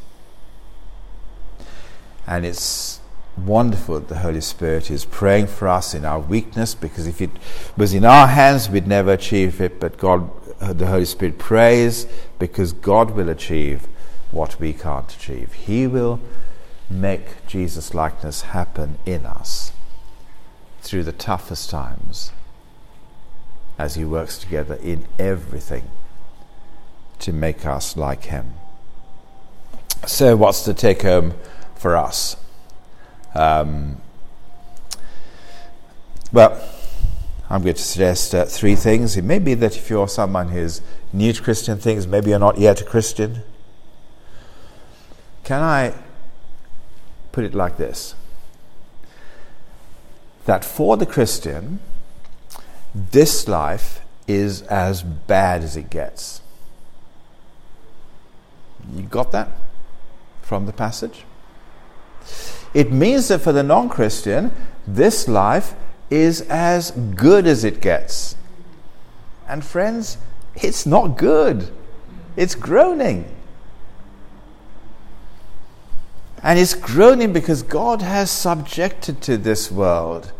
And 2.26 2.44
it's 2.44 3.00
wonderful 3.36 4.00
that 4.00 4.08
the 4.08 4.18
Holy 4.18 4.40
Spirit 4.40 4.90
is 4.90 5.04
praying 5.04 5.46
for 5.46 5.68
us 5.68 5.94
in 5.94 6.04
our 6.04 6.18
weakness 6.18 6.74
because 6.74 7.06
if 7.06 7.20
it 7.20 7.30
was 7.76 7.94
in 7.94 8.04
our 8.04 8.26
hands, 8.26 8.68
we'd 8.68 8.88
never 8.88 9.12
achieve 9.12 9.60
it. 9.60 9.78
But 9.78 9.98
God, 9.98 10.28
the 10.58 10.86
Holy 10.86 11.04
Spirit 11.04 11.38
prays 11.38 12.06
because 12.40 12.72
God 12.72 13.12
will 13.12 13.28
achieve 13.28 13.86
what 14.34 14.60
we 14.60 14.72
can't 14.72 15.12
achieve. 15.14 15.52
He 15.52 15.86
will 15.86 16.20
make 16.90 17.46
Jesus' 17.46 17.94
likeness 17.94 18.42
happen 18.42 18.98
in 19.06 19.24
us 19.24 19.72
through 20.82 21.04
the 21.04 21.12
toughest 21.12 21.70
times 21.70 22.32
as 23.78 23.94
He 23.94 24.04
works 24.04 24.38
together 24.38 24.74
in 24.74 25.06
everything 25.18 25.90
to 27.20 27.32
make 27.32 27.64
us 27.64 27.96
like 27.96 28.24
Him. 28.24 28.54
So, 30.06 30.36
what's 30.36 30.64
the 30.64 30.74
take 30.74 31.02
home? 31.02 31.34
for 31.84 31.98
us. 31.98 32.38
Um, 33.34 33.98
well, 36.32 36.58
I'm 37.50 37.60
going 37.62 37.74
to 37.74 37.82
suggest 37.82 38.34
uh, 38.34 38.46
three 38.46 38.74
things. 38.74 39.18
It 39.18 39.24
may 39.24 39.38
be 39.38 39.52
that 39.52 39.76
if 39.76 39.90
you're 39.90 40.08
someone 40.08 40.48
who's 40.48 40.80
new 41.12 41.34
to 41.34 41.42
Christian 41.42 41.76
things, 41.76 42.06
maybe 42.06 42.30
you're 42.30 42.38
not 42.38 42.56
yet 42.56 42.80
a 42.80 42.84
Christian. 42.84 43.42
Can 45.44 45.60
I 45.60 45.94
put 47.32 47.44
it 47.44 47.54
like 47.54 47.76
this? 47.76 48.14
that 50.44 50.64
for 50.64 50.96
the 50.96 51.06
Christian, 51.06 51.80
this 52.94 53.48
life 53.48 54.00
is 54.26 54.62
as 54.62 55.02
bad 55.02 55.62
as 55.62 55.76
it 55.76 55.90
gets. 55.90 56.42
You 58.94 59.02
got 59.02 59.32
that 59.32 59.48
from 60.42 60.66
the 60.66 60.72
passage? 60.72 61.24
It 62.74 62.92
means 62.92 63.28
that 63.28 63.40
for 63.40 63.52
the 63.52 63.62
non 63.62 63.88
Christian, 63.88 64.52
this 64.86 65.28
life 65.28 65.74
is 66.10 66.42
as 66.42 66.90
good 66.90 67.46
as 67.46 67.64
it 67.64 67.80
gets. 67.80 68.36
And 69.48 69.64
friends, 69.64 70.18
it's 70.54 70.84
not 70.84 71.16
good, 71.16 71.70
it's 72.36 72.54
groaning. 72.54 73.30
And 76.44 76.58
it's 76.58 76.74
groaning 76.74 77.32
because 77.32 77.62
God 77.62 78.02
has 78.02 78.30
subjected 78.30 79.22
to 79.22 79.38
this 79.38 79.72
world 79.72 80.30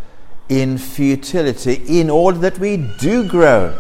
in 0.51 0.77
futility 0.77 1.83
in 1.89 2.11
order 2.11 2.39
that 2.41 2.59
we 2.59 2.77
do 2.77 3.27
groan 3.27 3.75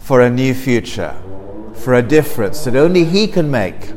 for 0.00 0.20
a 0.20 0.28
new 0.28 0.54
future, 0.54 1.14
for 1.72 1.94
a 1.94 2.02
difference 2.02 2.64
that 2.64 2.74
only 2.74 3.04
He 3.04 3.28
can 3.28 3.48
make. 3.48 3.92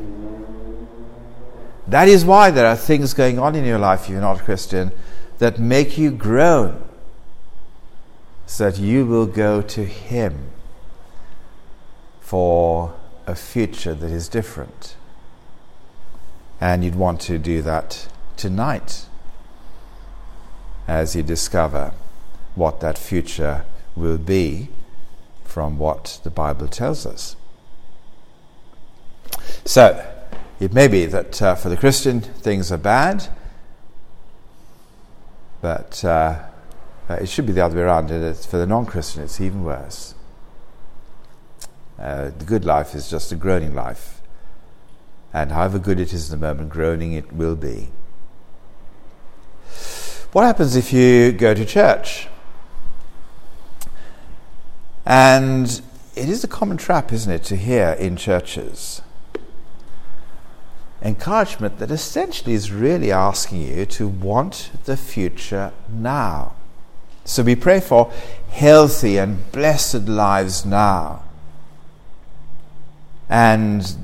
That 1.88 2.08
is 2.08 2.24
why 2.24 2.52
there 2.52 2.68
are 2.68 2.76
things 2.76 3.16
going 3.16 3.40
on 3.40 3.56
in 3.56 3.66
your 3.66 3.80
life, 3.80 4.04
if 4.04 4.10
you're 4.10 4.22
not 4.22 4.42
a 4.42 4.44
Christian, 4.44 4.92
that 5.40 5.58
make 5.58 5.98
you 5.98 6.12
groan, 6.12 6.84
so 8.46 8.70
that 8.70 8.80
you 8.80 9.08
will 9.08 9.26
go 9.26 9.64
to 9.64 9.84
Him 9.86 10.52
for 12.20 12.94
a 13.26 13.34
future 13.34 13.96
that 13.96 14.12
is 14.12 14.30
different. 14.30 14.96
And 16.62 16.84
you'd 16.84 16.96
want 16.96 17.20
to 17.22 17.38
do 17.38 17.62
that 17.64 18.08
tonight 18.38 19.08
as 20.88 21.16
you 21.16 21.24
discover 21.24 21.94
what 22.56 22.80
that 22.80 22.98
future 22.98 23.66
will 23.96 24.18
be 24.18 24.70
from 25.44 25.78
what 25.78 26.20
the 26.24 26.30
Bible 26.30 26.68
tells 26.68 27.06
us. 27.06 27.36
So, 29.66 30.08
it 30.60 30.74
may 30.74 30.88
be 30.88 31.06
that 31.08 31.42
uh, 31.42 31.56
for 31.56 31.70
the 31.70 31.78
Christian 31.78 32.22
things 32.22 32.72
are 32.72 32.78
bad, 32.78 33.28
but 35.62 36.04
uh, 36.06 36.44
uh, 37.10 37.14
it 37.16 37.28
should 37.28 37.46
be 37.46 37.54
the 37.54 37.64
other 37.66 37.76
way 37.76 37.84
around. 37.84 38.10
For 38.46 38.58
the 38.58 38.68
non 38.68 38.86
Christian, 38.86 39.24
it's 39.24 39.42
even 39.42 39.64
worse. 39.64 40.16
Uh, 42.00 42.32
the 42.38 42.46
good 42.46 42.66
life 42.66 42.96
is 42.96 43.10
just 43.10 43.32
a 43.32 43.36
groaning 43.36 43.76
life. 43.76 44.11
And 45.34 45.52
however 45.52 45.80
good 45.80 46.00
it 46.00 46.14
is 46.14 46.32
in 46.32 46.40
the 46.40 46.46
moment, 46.46 46.70
groaning 46.70 47.14
it 47.14 47.32
will 47.32 47.56
be. 47.56 47.90
What 50.32 50.44
happens 50.44 50.76
if 50.76 50.94
you 50.94 51.32
go 51.32 51.54
to 51.54 51.66
church? 51.66 52.28
And 55.06 55.82
it 56.16 56.30
is 56.30 56.44
a 56.44 56.48
common 56.48 56.78
trap, 56.78 57.12
isn't 57.12 57.32
it, 57.32 57.44
to 57.46 57.56
hear 57.56 57.92
in 58.00 58.16
churches 58.18 59.02
encouragement 61.02 61.80
that 61.80 61.90
essentially 61.90 62.54
is 62.54 62.72
really 62.72 63.12
asking 63.12 63.62
you 63.62 63.86
to 63.86 64.08
want 64.08 64.70
the 64.86 64.96
future 64.96 65.74
now. 65.90 66.54
So 67.26 67.44
we 67.44 67.56
pray 67.56 67.80
for 67.80 68.12
healthy 68.50 69.18
and 69.18 69.52
blessed 69.52 70.08
lives 70.08 70.66
now. 70.66 71.24
And 73.30 73.96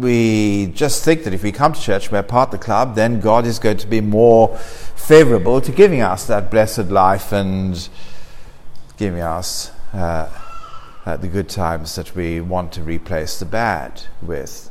we 0.00 0.66
just 0.74 1.04
think 1.04 1.24
that 1.24 1.34
if 1.34 1.42
we 1.42 1.50
come 1.50 1.72
to 1.72 1.80
church, 1.80 2.12
we're 2.12 2.22
part 2.22 2.48
of 2.48 2.60
the 2.60 2.64
club, 2.64 2.94
then 2.94 3.20
God 3.20 3.46
is 3.46 3.58
going 3.58 3.78
to 3.78 3.86
be 3.86 4.00
more 4.00 4.56
favorable 4.56 5.60
to 5.60 5.72
giving 5.72 6.02
us 6.02 6.26
that 6.26 6.50
blessed 6.50 6.88
life 6.90 7.32
and 7.32 7.88
giving 8.96 9.20
us 9.20 9.72
uh, 9.92 10.30
uh, 11.04 11.16
the 11.16 11.26
good 11.26 11.48
times 11.48 11.96
that 11.96 12.14
we 12.14 12.40
want 12.40 12.72
to 12.72 12.82
replace 12.82 13.38
the 13.38 13.44
bad 13.44 14.02
with. 14.22 14.70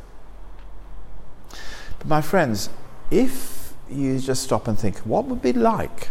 But 1.98 2.06
my 2.06 2.22
friends, 2.22 2.70
if 3.10 3.74
you 3.90 4.18
just 4.18 4.44
stop 4.44 4.66
and 4.66 4.78
think, 4.78 4.98
what 4.98 5.26
would 5.26 5.38
it 5.38 5.42
be 5.42 5.52
like 5.52 6.08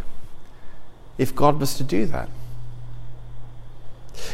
if 1.18 1.34
God 1.34 1.60
was 1.60 1.76
to 1.78 1.84
do 1.84 2.06
that? 2.08 2.30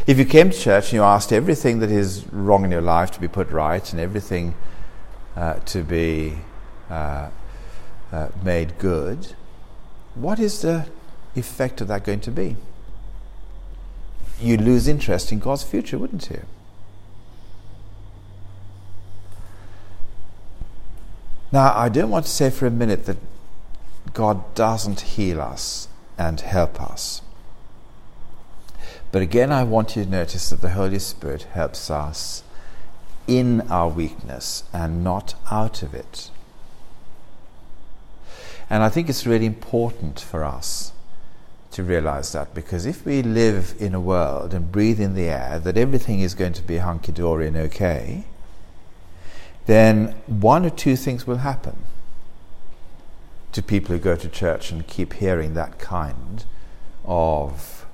If 0.08 0.18
you 0.18 0.26
came 0.26 0.50
to 0.50 0.58
church 0.58 0.86
and 0.86 0.94
you 0.94 1.04
asked 1.04 1.32
everything 1.32 1.80
that 1.80 1.92
is 1.92 2.26
wrong 2.32 2.66
in 2.66 2.72
your 2.72 2.82
life 2.82 3.12
to 3.12 3.22
be 3.22 3.28
put 3.28 3.50
right 3.52 3.90
and 3.92 4.02
everything 4.02 4.56
uh, 5.36 5.56
to 5.56 5.84
be 5.84 6.36
uh, 6.90 7.30
uh, 8.12 8.30
made 8.44 8.78
good, 8.78 9.34
what 10.16 10.40
is 10.40 10.62
the 10.62 10.88
effect 11.36 11.82
of 11.82 11.88
that 11.88 12.04
going 12.04 12.20
to 12.22 12.32
be? 12.32 12.56
You'd 14.40 14.62
lose 14.62 14.88
interest 14.88 15.32
in 15.32 15.40
God's 15.40 15.64
future, 15.64 15.98
wouldn't 15.98 16.30
you? 16.30 16.42
Now, 21.52 21.74
I 21.76 21.88
don't 21.90 22.10
want 22.10 22.26
to 22.26 22.32
say 22.32 22.50
for 22.50 22.66
a 22.66 22.72
minute 22.72 23.06
that 23.06 23.18
God 24.14 24.56
doesn't 24.56 25.02
heal 25.02 25.40
us 25.40 25.88
and 26.18 26.40
help 26.42 26.82
us. 26.82 27.22
But 29.12 29.22
again, 29.22 29.52
I 29.52 29.64
want 29.64 29.96
you 29.96 30.04
to 30.04 30.10
notice 30.10 30.50
that 30.50 30.62
the 30.62 30.72
Holy 30.72 30.98
Spirit 30.98 31.44
helps 31.54 31.92
us 31.92 32.44
in 33.28 33.62
our 33.70 33.90
weakness 33.90 34.64
and 34.74 35.04
not 35.04 35.36
out 35.50 35.84
of 35.84 35.94
it. 35.94 36.30
And 38.70 38.84
I 38.84 38.90
think 38.90 39.10
it's 39.10 39.26
really 39.26 39.46
important 39.46 40.20
for 40.20 40.44
us 40.44 40.94
to 41.72 41.84
realize 41.84 42.32
that 42.34 42.54
because 42.54 42.86
if 42.86 43.06
we 43.06 43.24
live 43.24 43.76
in 43.80 43.96
a 43.96 44.00
world 44.00 44.54
and 44.54 44.72
breathe 44.72 45.00
in 45.00 45.16
the 45.16 45.24
air 45.24 45.60
that 45.60 45.76
everything 45.76 46.20
is 46.20 46.36
going 46.36 46.54
to 46.54 46.62
be 46.62 46.78
hunky 46.78 47.12
dory 47.12 47.48
and 47.48 47.58
okay, 47.58 48.26
then 49.66 50.16
one 50.28 50.66
or 50.66 50.70
two 50.70 50.96
things 50.96 51.26
will 51.26 51.38
happen 51.38 51.86
to 53.52 53.62
people 53.62 53.96
who 53.96 54.02
go 54.02 54.16
to 54.16 54.28
church 54.28 54.72
and 54.72 54.88
keep 54.88 55.14
hearing 55.14 55.54
that 55.54 55.80
kind 55.80 56.46
of 57.06 57.86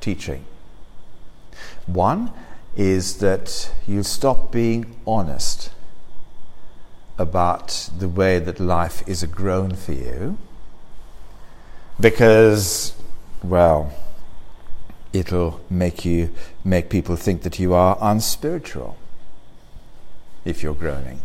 teaching. 0.00 0.44
One 1.86 2.32
is 2.76 3.18
that 3.18 3.72
you 3.86 4.02
stop 4.02 4.52
being 4.52 4.96
honest 5.06 5.70
about 7.18 7.88
the 7.98 8.08
way 8.08 8.38
that 8.38 8.60
life 8.60 9.02
is 9.08 9.22
a 9.22 9.26
groan 9.26 9.74
for 9.74 9.92
you 9.92 10.36
because, 11.98 12.94
well, 13.42 13.92
it'll 15.12 15.60
make 15.70 16.04
you 16.04 16.30
make 16.62 16.90
people 16.90 17.16
think 17.16 17.42
that 17.42 17.58
you 17.58 17.72
are 17.72 17.96
unspiritual 18.00 18.96
if 20.44 20.62
you're 20.62 20.74
groaning. 20.74 21.20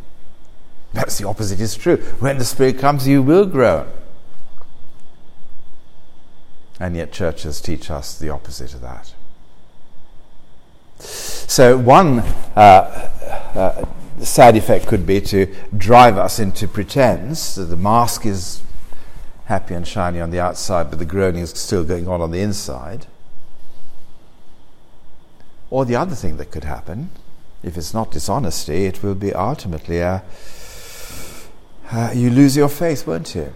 That's 0.93 1.17
the 1.17 1.27
opposite 1.27 1.59
is 1.59 1.75
true. 1.75 1.97
When 2.19 2.37
the 2.37 2.45
Spirit 2.45 2.79
comes, 2.79 3.07
you 3.07 3.21
will 3.21 3.45
groan. 3.45 3.87
And 6.79 6.95
yet, 6.95 7.11
churches 7.11 7.61
teach 7.61 7.91
us 7.91 8.17
the 8.17 8.29
opposite 8.29 8.73
of 8.73 8.81
that. 8.81 9.13
So, 11.51 11.77
one 11.77 12.19
uh, 12.55 13.11
uh, 13.55 13.85
sad 14.21 14.55
effect 14.55 14.87
could 14.87 15.05
be 15.05 15.19
to 15.19 15.53
drive 15.75 16.17
us 16.17 16.39
into 16.39 16.65
pretense 16.65 17.55
the 17.55 17.75
mask 17.75 18.25
is 18.25 18.61
happy 19.47 19.73
and 19.73 19.85
shiny 19.85 20.21
on 20.21 20.31
the 20.31 20.39
outside, 20.39 20.89
but 20.89 20.97
the 20.97 21.03
groaning 21.03 21.41
is 21.41 21.49
still 21.49 21.83
going 21.83 22.07
on 22.07 22.21
on 22.21 22.31
the 22.31 22.39
inside. 22.39 23.05
Or 25.69 25.83
the 25.83 25.97
other 25.97 26.15
thing 26.15 26.37
that 26.37 26.51
could 26.51 26.63
happen, 26.63 27.09
if 27.63 27.75
it's 27.75 27.93
not 27.93 28.11
dishonesty, 28.11 28.85
it 28.85 29.03
will 29.03 29.13
be 29.13 29.33
ultimately 29.33 29.99
a, 29.99 30.23
uh, 31.91 32.11
you 32.15 32.29
lose 32.29 32.55
your 32.55 32.69
faith, 32.69 33.05
won't 33.05 33.35
you? 33.35 33.51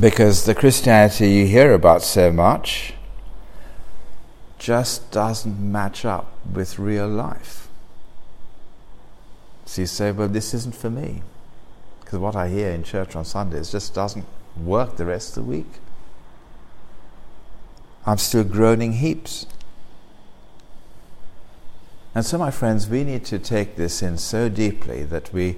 Because 0.00 0.46
the 0.46 0.54
Christianity 0.54 1.28
you 1.28 1.46
hear 1.46 1.74
about 1.74 2.02
so 2.02 2.32
much 2.32 2.94
just 4.64 5.10
doesn't 5.10 5.60
match 5.60 6.06
up 6.06 6.26
with 6.50 6.78
real 6.78 7.06
life. 7.06 7.68
So 9.66 9.82
you 9.82 9.86
say, 9.86 10.10
well, 10.10 10.26
this 10.26 10.54
isn't 10.54 10.74
for 10.74 10.88
me. 10.88 11.22
Because 12.00 12.18
what 12.18 12.34
I 12.34 12.48
hear 12.48 12.70
in 12.70 12.82
church 12.82 13.14
on 13.14 13.26
Sundays 13.26 13.70
just 13.70 13.92
doesn't 13.92 14.24
work 14.56 14.96
the 14.96 15.04
rest 15.04 15.36
of 15.36 15.44
the 15.44 15.50
week. 15.50 15.70
I'm 18.06 18.16
still 18.16 18.42
groaning 18.42 18.94
heaps. 18.94 19.44
And 22.14 22.24
so, 22.24 22.38
my 22.38 22.50
friends, 22.50 22.88
we 22.88 23.04
need 23.04 23.26
to 23.26 23.38
take 23.38 23.76
this 23.76 24.00
in 24.02 24.16
so 24.16 24.48
deeply 24.48 25.04
that 25.04 25.30
we, 25.30 25.56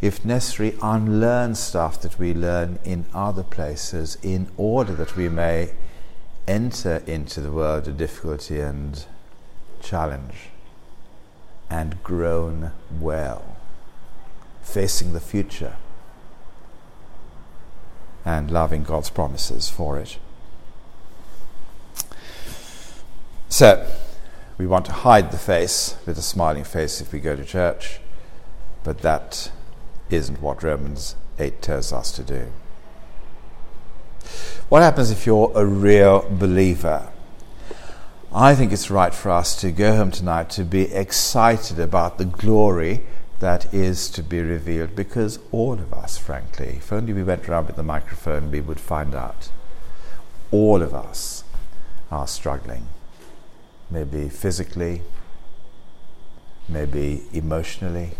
if 0.00 0.24
necessary, 0.24 0.74
unlearn 0.82 1.54
stuff 1.54 2.02
that 2.02 2.18
we 2.18 2.34
learn 2.34 2.80
in 2.84 3.04
other 3.14 3.44
places 3.44 4.18
in 4.24 4.50
order 4.56 4.92
that 4.94 5.14
we 5.16 5.28
may 5.28 5.70
enter 6.50 7.00
into 7.06 7.40
the 7.40 7.52
world 7.52 7.86
of 7.86 7.96
difficulty 7.96 8.60
and 8.60 9.06
challenge 9.80 10.50
and 11.70 12.02
groan 12.02 12.72
well, 12.98 13.56
facing 14.60 15.12
the 15.12 15.20
future. 15.20 15.76
and 18.22 18.50
loving 18.50 18.82
God's 18.84 19.08
promises 19.08 19.70
for 19.70 19.98
it. 19.98 20.18
So, 23.48 23.90
we 24.58 24.66
want 24.66 24.84
to 24.86 24.92
hide 24.92 25.32
the 25.32 25.38
face 25.38 25.96
with 26.04 26.18
a 26.18 26.22
smiling 26.22 26.64
face 26.64 27.00
if 27.00 27.14
we 27.14 27.18
go 27.18 27.34
to 27.34 27.44
church, 27.46 27.98
but 28.84 28.98
that 28.98 29.50
isn't 30.10 30.42
what 30.42 30.62
Romans 30.62 31.16
8 31.38 31.62
tells 31.62 31.94
us 31.94 32.12
to 32.12 32.22
do. 32.22 32.52
What 34.68 34.82
happens 34.82 35.10
if 35.10 35.26
you're 35.26 35.52
a 35.54 35.64
real 35.64 36.26
believer? 36.30 37.08
I 38.32 38.54
think 38.54 38.72
it's 38.72 38.90
right 38.90 39.12
for 39.12 39.30
us 39.30 39.60
to 39.60 39.72
go 39.72 39.96
home 39.96 40.12
tonight 40.12 40.50
to 40.50 40.64
be 40.64 40.82
excited 40.92 41.80
about 41.80 42.18
the 42.18 42.24
glory 42.24 43.00
that 43.40 43.74
is 43.74 44.08
to 44.10 44.22
be 44.22 44.40
revealed 44.40 44.94
because 44.94 45.40
all 45.50 45.72
of 45.72 45.92
us, 45.92 46.16
frankly, 46.16 46.76
if 46.76 46.92
only 46.92 47.12
we 47.12 47.24
went 47.24 47.48
around 47.48 47.66
with 47.66 47.76
the 47.76 47.82
microphone, 47.82 48.50
we 48.50 48.60
would 48.60 48.78
find 48.78 49.14
out. 49.14 49.50
All 50.52 50.82
of 50.82 50.94
us 50.94 51.42
are 52.10 52.28
struggling. 52.28 52.86
Maybe 53.90 54.28
physically, 54.28 55.02
maybe 56.68 57.22
emotionally, 57.32 58.10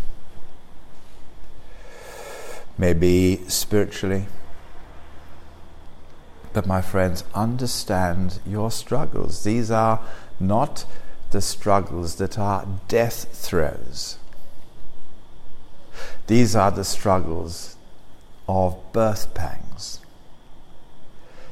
maybe 2.77 3.41
spiritually. 3.47 4.25
But, 6.53 6.67
my 6.67 6.81
friends, 6.81 7.23
understand 7.33 8.39
your 8.45 8.71
struggles. 8.71 9.43
These 9.43 9.71
are 9.71 10.01
not 10.39 10.85
the 11.31 11.41
struggles 11.41 12.15
that 12.15 12.37
are 12.37 12.67
death 12.87 13.29
throes. 13.31 14.17
These 16.27 16.55
are 16.55 16.71
the 16.71 16.83
struggles 16.83 17.77
of 18.47 18.77
birth 18.91 19.33
pangs. 19.33 20.01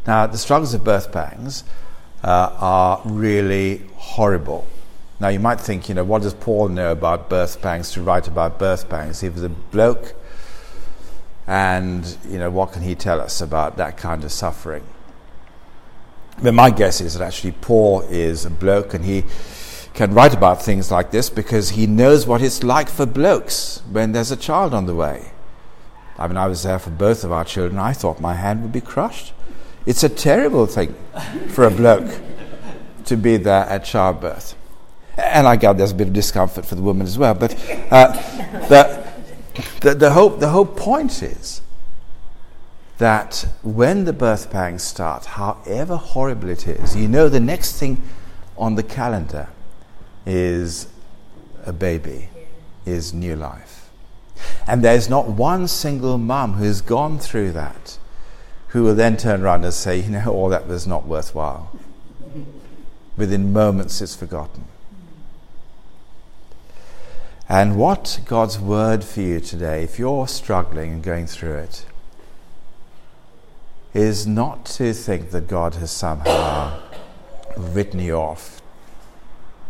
Now, 0.05 0.27
the 0.27 0.37
struggles 0.37 0.73
of 0.73 0.83
birth 0.83 1.11
pangs 1.11 1.63
uh, 2.23 2.55
are 2.57 3.01
really 3.05 3.83
horrible. 3.95 4.67
Now, 5.19 5.27
you 5.29 5.39
might 5.39 5.59
think, 5.59 5.89
you 5.89 5.95
know, 5.95 6.03
what 6.03 6.21
does 6.21 6.33
Paul 6.33 6.69
know 6.69 6.91
about 6.91 7.29
birth 7.29 7.61
pangs 7.61 7.91
to 7.91 8.01
write 8.01 8.27
about 8.27 8.57
birth 8.57 8.89
pangs? 8.89 9.21
He 9.21 9.29
was 9.29 9.43
a 9.43 9.49
bloke 9.49 10.15
and, 11.49 12.15
you 12.29 12.37
know, 12.37 12.51
what 12.51 12.73
can 12.73 12.83
he 12.83 12.93
tell 12.93 13.19
us 13.19 13.41
about 13.41 13.75
that 13.77 13.97
kind 13.97 14.23
of 14.23 14.31
suffering? 14.31 14.83
But 16.43 16.53
my 16.53 16.69
guess 16.69 17.01
is 17.01 17.15
that 17.15 17.25
actually 17.25 17.53
Paul 17.53 18.01
is 18.01 18.45
a 18.45 18.51
bloke 18.51 18.93
and 18.93 19.03
he 19.03 19.23
can 19.95 20.13
write 20.13 20.35
about 20.35 20.61
things 20.61 20.91
like 20.91 21.09
this 21.09 21.31
because 21.31 21.71
he 21.71 21.87
knows 21.87 22.27
what 22.27 22.43
it's 22.43 22.61
like 22.61 22.87
for 22.87 23.07
blokes 23.07 23.81
when 23.89 24.11
there's 24.11 24.29
a 24.29 24.37
child 24.37 24.75
on 24.75 24.85
the 24.85 24.93
way. 24.93 25.31
I 26.19 26.27
mean, 26.27 26.37
I 26.37 26.45
was 26.45 26.61
there 26.61 26.77
for 26.77 26.91
both 26.91 27.23
of 27.23 27.31
our 27.31 27.45
children. 27.45 27.79
I 27.79 27.93
thought 27.93 28.21
my 28.21 28.35
hand 28.35 28.61
would 28.61 28.71
be 28.71 28.79
crushed. 28.79 29.33
It's 29.87 30.03
a 30.03 30.09
terrible 30.09 30.67
thing 30.67 30.93
for 31.47 31.63
a 31.63 31.71
bloke 31.71 32.21
to 33.05 33.17
be 33.17 33.37
there 33.37 33.65
at 33.65 33.85
childbirth. 33.85 34.55
And 35.17 35.47
I 35.47 35.55
gather 35.55 35.79
there's 35.79 35.93
a 35.93 35.95
bit 35.95 36.09
of 36.09 36.13
discomfort 36.13 36.67
for 36.67 36.75
the 36.75 36.83
woman 36.83 37.07
as 37.07 37.17
well. 37.17 37.33
But 37.33 37.53
uh, 37.89 38.11
the, 38.67 39.08
the, 39.81 39.95
the, 39.95 40.11
whole, 40.11 40.29
the 40.29 40.49
whole 40.49 40.65
point 40.65 41.21
is 41.23 41.61
that 42.97 43.47
when 43.63 44.05
the 44.05 44.13
birth 44.13 44.51
pangs 44.51 44.83
start, 44.83 45.25
however 45.25 45.95
horrible 45.95 46.49
it 46.49 46.67
is, 46.67 46.95
you 46.95 47.07
know 47.07 47.29
the 47.29 47.39
next 47.39 47.79
thing 47.79 48.01
on 48.57 48.75
the 48.75 48.83
calendar 48.83 49.47
is 50.25 50.87
a 51.65 51.73
baby, 51.73 52.29
is 52.85 53.13
new 53.13 53.35
life. 53.35 53.89
And 54.67 54.83
there's 54.83 55.09
not 55.09 55.29
one 55.29 55.67
single 55.67 56.17
mum 56.17 56.53
who's 56.53 56.81
gone 56.81 57.19
through 57.19 57.53
that 57.53 57.97
who 58.69 58.83
will 58.83 58.95
then 58.95 59.17
turn 59.17 59.41
around 59.41 59.63
and 59.63 59.73
say, 59.73 59.99
you 59.99 60.09
know, 60.09 60.31
all 60.31 60.49
that 60.49 60.67
was 60.67 60.85
not 60.85 61.05
worthwhile. 61.05 61.71
Within 63.17 63.51
moments, 63.51 63.99
it's 64.01 64.15
forgotten. 64.15 64.65
And 67.51 67.77
what 67.77 68.19
God's 68.25 68.59
word 68.59 69.03
for 69.03 69.21
you 69.21 69.39
today, 69.39 69.83
if 69.83 69.97
you're 69.97 70.27
struggling 70.27 70.91
and 70.93 71.03
going 71.03 71.25
through 71.25 71.55
it, 71.55 71.85
is 73.91 74.27
not 74.27 74.65
to 74.65 74.93
think 74.93 75.31
that 75.31 75.47
God 75.47 75.73
has 75.73 75.89
somehow 75.89 76.79
written 77.57 77.99
you 77.99 78.13
off 78.13 78.61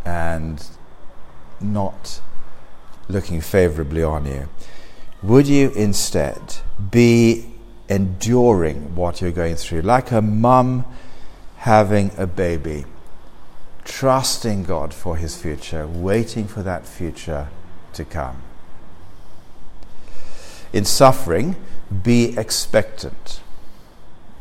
and 0.03 0.61
not 1.61 2.19
looking 3.07 3.39
favorably 3.39 4.03
on 4.03 4.25
you. 4.25 4.49
Would 5.23 5.47
you 5.47 5.69
instead 5.71 6.57
be 6.91 7.45
enduring 7.87 8.93
what 8.93 9.21
you're 9.21 9.31
going 9.31 9.55
through, 9.55 9.83
like 9.83 10.11
a 10.11 10.21
mum 10.21 10.83
having 11.59 12.11
a 12.17 12.27
baby, 12.27 12.83
trusting 13.85 14.65
God 14.65 14.93
for 14.93 15.15
his 15.15 15.41
future, 15.41 15.87
waiting 15.87 16.45
for 16.45 16.61
that 16.61 16.85
future 16.85 17.47
to 17.93 18.06
come. 18.06 18.41
In 20.71 20.86
suffering, 20.86 21.56
be 22.04 22.38
expectant. 22.38 23.41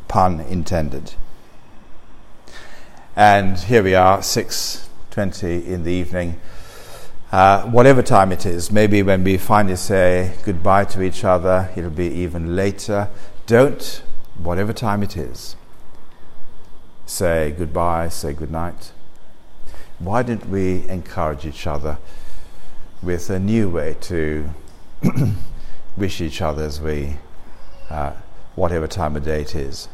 Pun 0.08 0.40
intended. 0.40 1.14
And 3.16 3.58
here 3.58 3.82
we 3.82 3.94
are, 3.94 4.18
6.20 4.18 5.66
in 5.66 5.84
the 5.84 5.92
evening. 5.92 6.40
Uh, 7.32 7.64
whatever 7.64 8.02
time 8.02 8.32
it 8.32 8.46
is, 8.46 8.70
maybe 8.70 9.02
when 9.02 9.22
we 9.24 9.36
finally 9.36 9.76
say 9.76 10.34
goodbye 10.44 10.84
to 10.84 11.02
each 11.02 11.24
other, 11.24 11.70
it'll 11.76 11.90
be 11.90 12.06
even 12.06 12.56
later. 12.56 13.08
Don't, 13.46 14.02
whatever 14.38 14.72
time 14.72 15.02
it 15.02 15.16
is, 15.16 15.56
say 17.04 17.54
goodbye, 17.58 18.08
say 18.08 18.32
goodnight. 18.32 18.92
Why 19.98 20.22
didn't 20.22 20.48
we 20.48 20.88
encourage 20.88 21.44
each 21.44 21.66
other 21.66 21.98
with 23.02 23.30
a 23.30 23.38
new 23.38 23.68
way 23.68 23.96
to 24.00 24.50
wish 25.96 26.20
each 26.20 26.42
other 26.42 26.64
as 26.64 26.80
we, 26.80 27.16
uh, 27.90 28.12
whatever 28.54 28.86
time 28.86 29.16
of 29.16 29.24
day 29.24 29.42
it 29.42 29.54
is? 29.54 29.88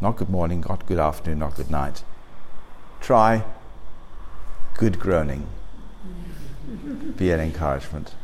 Not 0.00 0.16
good 0.16 0.30
morning, 0.30 0.64
not 0.68 0.86
good 0.86 0.98
afternoon, 0.98 1.38
not 1.38 1.54
good 1.54 1.70
night. 1.70 2.02
Try 3.00 3.44
good 4.74 4.98
groaning. 4.98 5.46
Be 7.16 7.30
an 7.30 7.40
encouragement. 7.40 8.14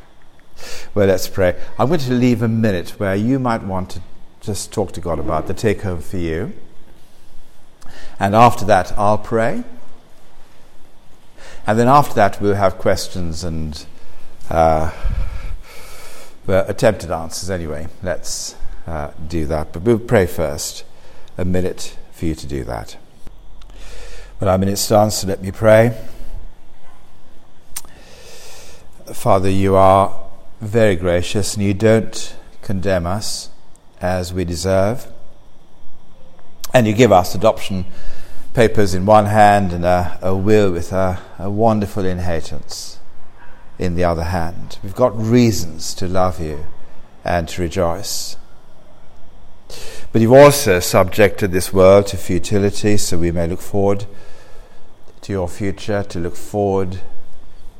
Well, 0.95 1.07
let's 1.07 1.29
pray. 1.29 1.61
I'm 1.79 1.89
going 1.89 2.01
to 2.01 2.13
leave 2.13 2.43
a 2.43 2.49
minute 2.49 2.91
where 2.99 3.15
you 3.15 3.39
might 3.39 3.63
want 3.63 3.91
to 3.91 4.03
just 4.41 4.73
talk 4.73 4.93
to 4.93 5.01
God 5.01 5.19
about 5.19 5.47
the 5.47 5.55
take 5.55 5.83
home 5.83 6.01
for 6.01 6.17
you. 6.17 6.53
And 8.19 8.35
after 8.35 8.65
that, 8.65 8.93
I'll 8.99 9.19
pray. 9.19 9.63
And 11.69 11.79
then 11.79 11.87
after 11.87 12.15
that, 12.15 12.41
we'll 12.41 12.55
have 12.55 12.79
questions 12.79 13.45
and 13.45 13.85
uh, 14.49 14.91
well, 16.47 16.65
attempted 16.67 17.11
answers 17.11 17.51
anyway. 17.51 17.89
Let's 18.03 18.57
uh, 18.87 19.11
do 19.29 19.45
that. 19.45 19.75
But 19.75 19.83
we'll 19.83 19.99
pray 19.99 20.25
first. 20.25 20.85
A 21.37 21.45
minute 21.45 21.99
for 22.11 22.25
you 22.25 22.35
to 22.35 22.47
do 22.47 22.65
that. 22.65 22.97
Well, 24.41 24.49
our 24.49 24.57
minute 24.57 24.83
done, 24.89 25.11
so 25.11 25.27
let 25.27 25.43
me 25.43 25.51
pray. 25.53 25.95
Father, 29.13 29.51
you 29.51 29.77
are 29.77 30.25
very 30.63 30.97
gracious, 30.97 31.55
and 31.55 31.63
you 31.63 31.75
don't 31.75 32.35
condemn 32.63 33.07
us 33.07 33.51
as 34.01 34.33
we 34.33 34.47
deserve. 34.47 35.13
And 36.73 36.87
you 36.87 36.95
give 36.95 37.13
us 37.13 37.35
adoption 37.35 37.85
papers 38.55 38.95
in 38.95 39.07
one 39.07 39.27
hand 39.27 39.73
and 39.73 39.85
a, 39.85 40.19
a 40.23 40.35
will 40.35 40.73
with 40.73 40.93
a, 40.93 41.21
a 41.39 41.51
wonderful 41.51 42.05
inheritance 42.05 42.99
in 43.79 43.95
the 43.95 44.05
other 44.05 44.25
hand. 44.25 44.79
We've 44.83 44.95
got 44.95 45.17
reasons 45.17 45.95
to 45.95 46.09
love 46.09 46.41
you 46.41 46.67
and 47.25 47.49
to 47.49 47.63
rejoice. 47.63 48.37
But 50.13 50.23
you've 50.23 50.33
also 50.33 50.81
subjected 50.81 51.53
this 51.53 51.73
world 51.73 52.07
to 52.09 52.17
futility 52.17 52.97
so 52.97 53.19
we 53.19 53.31
may 53.31 53.47
look 53.47 53.61
forward 53.61 54.07
to 55.23 55.33
your 55.33 55.49
future, 55.49 56.03
to 56.05 56.19
look 56.19 56.37
forward 56.37 57.01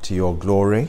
to 0.03 0.15
your 0.15 0.37
glory. 0.37 0.89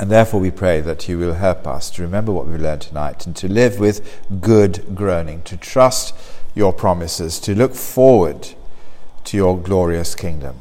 And 0.00 0.10
therefore, 0.10 0.38
we 0.38 0.52
pray 0.52 0.80
that 0.80 1.08
you 1.08 1.18
will 1.18 1.34
help 1.34 1.66
us 1.66 1.90
to 1.90 2.02
remember 2.02 2.30
what 2.30 2.46
we've 2.46 2.60
learned 2.60 2.82
tonight 2.82 3.26
and 3.26 3.34
to 3.36 3.48
live 3.48 3.80
with 3.80 4.20
good 4.40 4.94
groaning, 4.94 5.42
to 5.42 5.56
trust 5.56 6.14
your 6.58 6.72
promises, 6.72 7.38
to 7.40 7.54
look 7.54 7.74
forward 7.74 8.48
to 9.24 9.36
your 9.36 9.56
glorious 9.56 10.14
kingdom, 10.14 10.56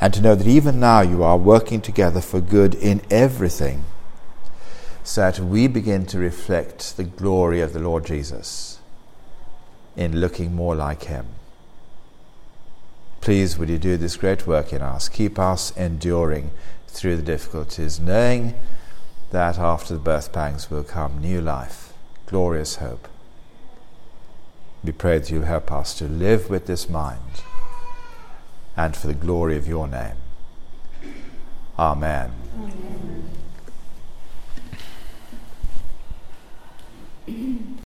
and 0.00 0.12
to 0.12 0.20
know 0.20 0.34
that 0.34 0.46
even 0.46 0.80
now 0.80 1.00
you 1.00 1.22
are 1.22 1.38
working 1.38 1.80
together 1.80 2.20
for 2.20 2.40
good 2.40 2.74
in 2.74 3.00
everything, 3.10 3.84
so 5.04 5.20
that 5.20 5.38
we 5.38 5.68
begin 5.68 6.04
to 6.04 6.18
reflect 6.18 6.96
the 6.96 7.04
glory 7.04 7.60
of 7.60 7.72
the 7.72 7.78
Lord 7.78 8.04
Jesus 8.04 8.80
in 9.96 10.20
looking 10.20 10.54
more 10.54 10.74
like 10.74 11.04
Him. 11.04 11.26
Please, 13.20 13.56
would 13.56 13.68
you 13.68 13.78
do 13.78 13.96
this 13.96 14.16
great 14.16 14.46
work 14.46 14.72
in 14.72 14.82
us? 14.82 15.08
Keep 15.08 15.38
us 15.38 15.74
enduring 15.76 16.50
through 16.88 17.16
the 17.16 17.22
difficulties, 17.22 18.00
knowing 18.00 18.54
that 19.30 19.58
after 19.58 19.94
the 19.94 20.00
birth 20.00 20.32
pangs 20.32 20.70
will 20.70 20.84
come 20.84 21.20
new 21.20 21.40
life, 21.40 21.92
glorious 22.26 22.76
hope. 22.76 23.08
We 24.86 24.92
pray 24.92 25.18
that 25.18 25.28
you'll 25.32 25.42
help 25.42 25.72
us 25.72 25.98
to 25.98 26.04
live 26.04 26.48
with 26.48 26.66
this 26.66 26.88
mind 26.88 27.42
and 28.76 28.96
for 28.96 29.08
the 29.08 29.14
glory 29.14 29.56
of 29.56 29.66
your 29.66 29.88
name. 29.88 30.14
Amen. 31.76 32.30
Amen. 37.28 37.76